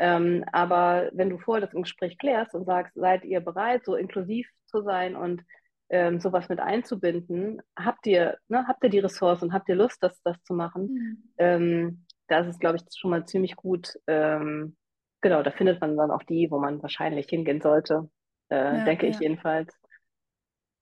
[0.00, 3.96] Ähm, aber wenn du vorher das im Gespräch klärst und sagst, seid ihr bereit, so
[3.96, 5.42] inklusiv zu sein und
[5.90, 10.18] ähm, sowas mit einzubinden, habt ihr, ne, habt ihr die Ressourcen, habt ihr Lust, das,
[10.22, 10.82] das zu machen?
[10.84, 11.32] Mhm.
[11.36, 13.92] Ähm, da ist es, glaube ich, schon mal ziemlich gut.
[14.06, 14.74] Ähm,
[15.20, 18.08] genau, da findet man dann auch die, wo man wahrscheinlich hingehen sollte,
[18.48, 19.12] äh, ja, denke ja.
[19.12, 19.78] ich jedenfalls.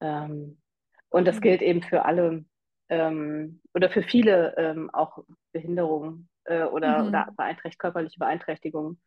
[0.01, 0.61] Ähm,
[1.09, 1.41] und das mhm.
[1.41, 2.45] gilt eben für alle
[2.89, 7.09] ähm, oder für viele ähm, auch Behinderungen äh, oder, mhm.
[7.09, 9.01] oder beeinträchtigt, körperliche Beeinträchtigungen.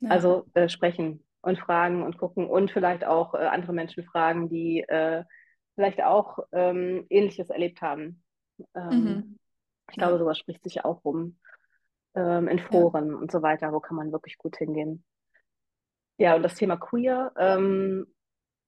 [0.00, 0.10] Ja.
[0.10, 4.80] Also äh, sprechen und fragen und gucken und vielleicht auch äh, andere Menschen fragen, die
[4.80, 5.24] äh,
[5.74, 8.22] vielleicht auch ähm, Ähnliches erlebt haben.
[8.74, 9.38] Ähm, mhm.
[9.90, 11.38] Ich glaube, sowas spricht sich auch rum
[12.14, 13.16] ähm, in Foren ja.
[13.16, 13.72] und so weiter.
[13.72, 15.04] Wo kann man wirklich gut hingehen?
[16.18, 18.06] Ja, und das Thema Queer, ähm,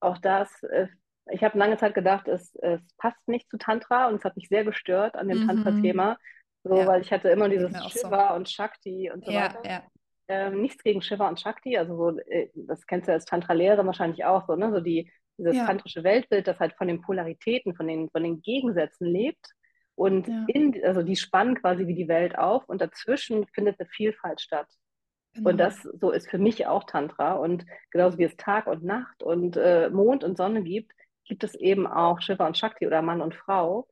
[0.01, 0.89] auch das, äh,
[1.31, 4.49] ich habe lange Zeit gedacht, es, es passt nicht zu Tantra und es hat mich
[4.49, 5.47] sehr gestört an dem mhm.
[5.47, 6.19] Tantra-Thema,
[6.65, 6.87] so, ja.
[6.87, 8.35] weil ich hatte immer dieses Shiva so.
[8.35, 9.69] und Shakti und so ja, weiter.
[9.69, 9.83] Ja.
[10.27, 14.25] Ähm, nichts gegen Shiva und Shakti, also so, äh, das kennst du als Tantra-Lehre wahrscheinlich
[14.25, 14.73] auch so, ne?
[14.73, 15.67] So die, dieses ja.
[15.67, 19.47] tantrische Weltbild, das halt von den Polaritäten, von den, von den Gegensätzen lebt.
[19.97, 24.41] Und in, also die spannen quasi wie die Welt auf und dazwischen findet eine Vielfalt
[24.41, 24.67] statt.
[25.35, 25.51] Genau.
[25.51, 27.35] Und das so ist für mich auch Tantra.
[27.35, 30.93] Und genauso wie es Tag und Nacht und äh, Mond und Sonne gibt,
[31.27, 33.87] gibt es eben auch Shiva und Shakti oder Mann und Frau.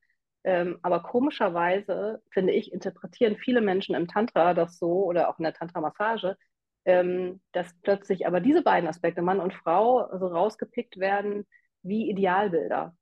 [0.45, 5.45] Ähm, aber komischerweise, finde ich, interpretieren viele Menschen im Tantra das so oder auch in
[5.45, 6.37] der Tantra-Massage,
[6.85, 11.47] ähm, dass plötzlich aber diese beiden Aspekte, Mann und Frau, so rausgepickt werden
[11.83, 12.97] wie Idealbilder.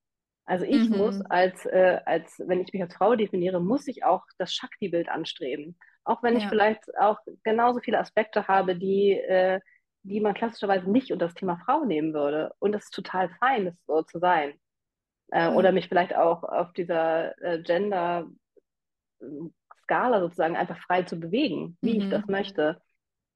[0.44, 0.96] Also ich mhm.
[0.96, 5.08] muss als, äh, als, wenn ich mich als Frau definiere, muss ich auch das Shakti-Bild
[5.08, 5.78] anstreben.
[6.04, 6.40] Auch wenn ja.
[6.40, 9.60] ich vielleicht auch genauso viele Aspekte habe, die, äh,
[10.02, 12.52] die man klassischerweise nicht unter das Thema Frau nehmen würde.
[12.58, 14.54] Und es ist total fein, das so zu sein.
[15.32, 15.56] Äh, mhm.
[15.56, 18.30] Oder mich vielleicht auch auf dieser äh, Gender-Skala
[20.20, 22.00] sozusagen einfach frei zu bewegen, wie mhm.
[22.00, 22.80] ich das möchte.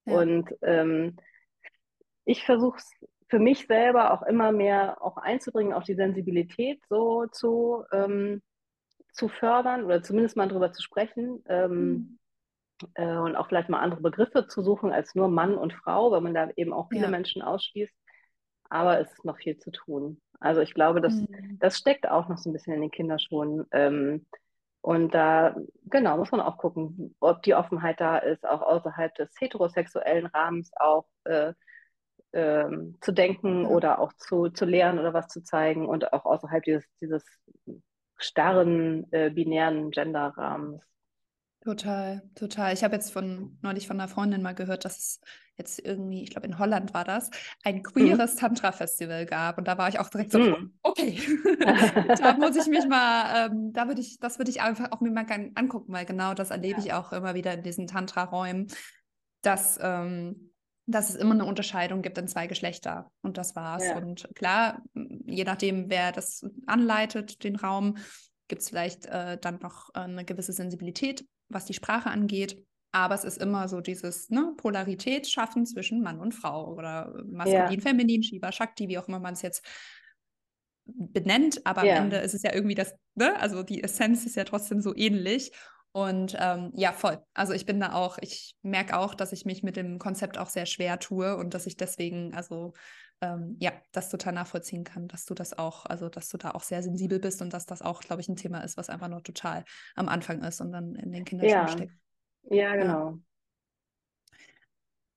[0.05, 0.19] Ja.
[0.19, 1.17] Und ähm,
[2.25, 2.91] ich versuche es
[3.29, 8.43] für mich selber auch immer mehr auch einzubringen, auch die Sensibilität so zu, ähm,
[9.13, 11.43] zu fördern oder zumindest mal darüber zu sprechen.
[11.49, 12.19] Ähm, mhm.
[12.95, 16.21] äh, und auch vielleicht mal andere Begriffe zu suchen als nur Mann und Frau, weil
[16.21, 17.11] man da eben auch viele ja.
[17.11, 17.95] Menschen ausschließt.
[18.69, 20.21] Aber es ist noch viel zu tun.
[20.45, 21.59] Also ich glaube, das, mhm.
[21.59, 23.67] das steckt auch noch so ein bisschen in den Kinderschuhen.
[23.73, 24.27] Ähm,
[24.83, 29.31] und da, genau, muss man auch gucken, ob die Offenheit da ist, auch außerhalb des
[29.39, 31.55] heterosexuellen Rahmens auch äh,
[32.35, 33.69] ähm, zu denken ja.
[33.71, 37.25] oder auch zu, zu lehren oder was zu zeigen und auch außerhalb dieses, dieses
[38.19, 40.85] starren, äh, binären Genderrahmens.
[41.65, 42.75] Total, total.
[42.75, 45.21] Ich habe jetzt von neulich von einer Freundin mal gehört, dass es
[45.57, 47.31] jetzt irgendwie, ich glaube in Holland war das,
[47.63, 47.83] ein mhm.
[47.85, 48.39] queeres mhm.
[48.39, 49.57] Tantra-Festival gab.
[49.57, 50.75] Und da war ich auch direkt so, mhm.
[50.83, 51.19] okay,
[52.19, 55.11] da muss ich mich mal, ähm, da würde ich, das würde ich einfach auch mir
[55.11, 56.87] mal angucken, weil genau das erlebe ja.
[56.87, 58.67] ich auch immer wieder in diesen Tantra-Räumen,
[59.41, 60.53] dass, ähm,
[60.85, 63.11] dass es immer eine Unterscheidung gibt in zwei Geschlechter.
[63.23, 63.87] Und das war's.
[63.87, 63.97] Ja.
[63.97, 67.97] Und klar, je nachdem, wer das anleitet, den Raum,
[68.49, 72.63] gibt es vielleicht äh, dann noch äh, eine gewisse Sensibilität was die Sprache angeht.
[72.93, 77.73] Aber es ist immer so dieses ne, Polarität schaffen zwischen Mann und Frau oder maskulin,
[77.73, 77.81] ja.
[77.81, 79.67] feminin, Shiva, Shakti, wie auch immer man es jetzt
[80.85, 81.61] benennt.
[81.67, 81.97] Aber ja.
[81.97, 83.39] am Ende ist es ja irgendwie das, ne?
[83.41, 85.51] also die Essenz ist ja trotzdem so ähnlich.
[85.91, 87.19] Und ähm, ja, voll.
[87.35, 90.49] Also ich bin da auch, ich merke auch, dass ich mich mit dem Konzept auch
[90.49, 92.75] sehr schwer tue und dass ich deswegen, also
[93.25, 96.63] ähm, ja, das total nachvollziehen kann, dass du das auch, also dass du da auch
[96.63, 99.23] sehr sensibel bist und dass das auch, glaube ich, ein Thema ist, was einfach noch
[99.23, 99.65] total
[99.95, 101.69] am Anfang ist und dann in den Kindern ja.
[101.69, 101.95] steckt.
[102.51, 103.19] Ja, genau.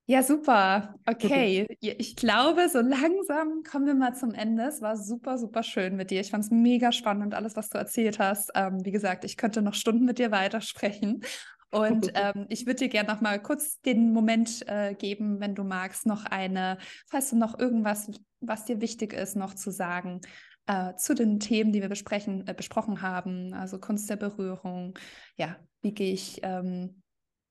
[0.09, 0.95] Ja, super.
[1.05, 1.67] Okay.
[1.81, 4.63] Ich glaube, so langsam kommen wir mal zum Ende.
[4.63, 6.21] Es war super, super schön mit dir.
[6.21, 8.51] Ich fand es mega spannend, alles, was du erzählt hast.
[8.55, 11.25] Ähm, wie gesagt, ich könnte noch Stunden mit dir weitersprechen.
[11.72, 15.63] Und ähm, ich würde dir gerne noch mal kurz den Moment äh, geben, wenn du
[15.63, 20.22] magst, noch eine, falls du noch irgendwas, was dir wichtig ist, noch zu sagen
[20.68, 24.97] äh, zu den Themen, die wir besprechen, äh, besprochen haben, also Kunst der Berührung.
[25.38, 27.01] Ja, wie gehe ich ähm,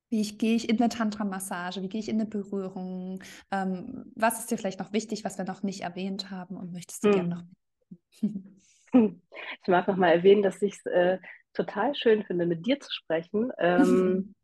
[0.08, 1.82] wie ich, gehe ich in eine Tantra-Massage?
[1.82, 3.22] Wie gehe ich in eine Berührung?
[3.50, 7.04] Ähm, was ist dir vielleicht noch wichtig, was wir noch nicht erwähnt haben und möchtest
[7.04, 7.14] du hm.
[7.14, 7.44] gerne noch?
[9.62, 11.18] ich mag noch mal erwähnen, dass ich es äh,
[11.56, 13.50] total schön finde, mit dir zu sprechen.
[13.58, 14.34] Ähm,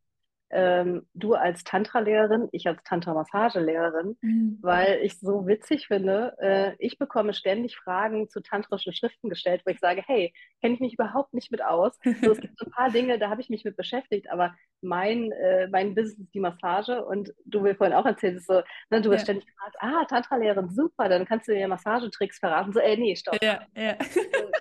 [0.53, 4.59] ähm, du als Tantra-Lehrerin, ich als Tantra-Massagelehrerin, mhm.
[4.61, 9.71] weil ich so witzig finde, äh, ich bekomme ständig Fragen zu tantrischen Schriften gestellt, wo
[9.71, 11.99] ich sage, hey, kenne ich mich überhaupt nicht mit aus.
[12.23, 15.33] So, es gibt so ein paar Dinge, da habe ich mich mit beschäftigt, aber mein,
[15.33, 19.01] äh, mein Business ist die Massage und du mir vorhin auch erzählt, ist so, ne,
[19.01, 19.35] du wirst ja.
[19.35, 22.73] ständig gefragt, ah, Tantra-Lehrerin, super, dann kannst du dir Massagetricks verraten.
[22.73, 23.43] So, ey, nee, stopp.
[23.43, 23.93] Ja, ja.
[23.93, 23.97] Äh,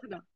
[0.02, 0.20] genau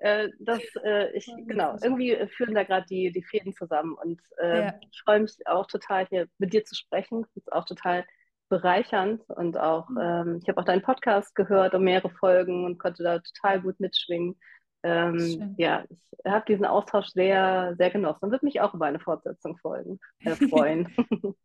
[0.00, 3.94] äh, das, äh, ich, genau, irgendwie führen da gerade die, die Fäden zusammen.
[3.94, 4.74] Und äh, ja.
[4.90, 7.22] ich freue mich auch total, hier mit dir zu sprechen.
[7.22, 8.04] Das ist auch total
[8.48, 9.22] bereichernd.
[9.28, 9.98] Und auch, mhm.
[10.00, 13.78] ähm, ich habe auch deinen Podcast gehört um mehrere Folgen und konnte da total gut
[13.78, 14.38] mitschwingen.
[14.82, 19.00] Ähm, ja, ich habe diesen Austausch sehr, sehr genossen und würde mich auch über eine
[19.00, 20.88] Fortsetzung folgen, äh, freuen.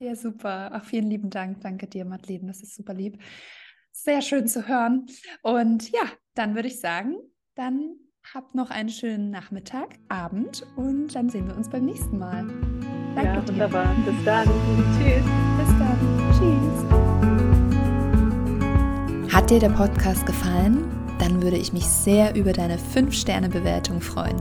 [0.00, 0.72] ja, super.
[0.74, 1.60] Auch vielen lieben Dank.
[1.60, 2.46] Danke dir, Madeleine.
[2.46, 3.22] Das ist super lieb.
[3.92, 5.06] Sehr schön zu hören.
[5.42, 6.04] Und ja,
[6.34, 7.16] dann würde ich sagen,
[7.56, 7.96] dann
[8.34, 12.46] habt noch einen schönen Nachmittag, Abend und dann sehen wir uns beim nächsten Mal.
[13.14, 13.94] Danke ja, wunderbar.
[14.06, 14.12] Dir.
[14.12, 14.46] Bis dann.
[14.98, 15.24] Tschüss.
[15.58, 15.98] Bis dann.
[16.32, 16.84] Tschüss.
[19.34, 20.84] Hat dir der Podcast gefallen?
[21.18, 24.40] Dann würde ich mich sehr über deine 5-Sterne-Bewertung freuen.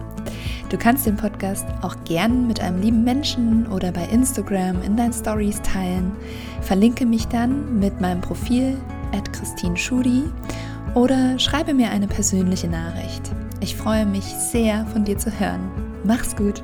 [0.69, 5.13] Du kannst den Podcast auch gern mit einem lieben Menschen oder bei Instagram in deinen
[5.13, 6.11] Stories teilen.
[6.61, 8.77] Verlinke mich dann mit meinem Profil
[9.13, 10.25] at Christine Schudi
[10.95, 13.31] oder schreibe mir eine persönliche Nachricht.
[13.61, 15.71] Ich freue mich sehr, von dir zu hören.
[16.03, 16.63] Mach's gut!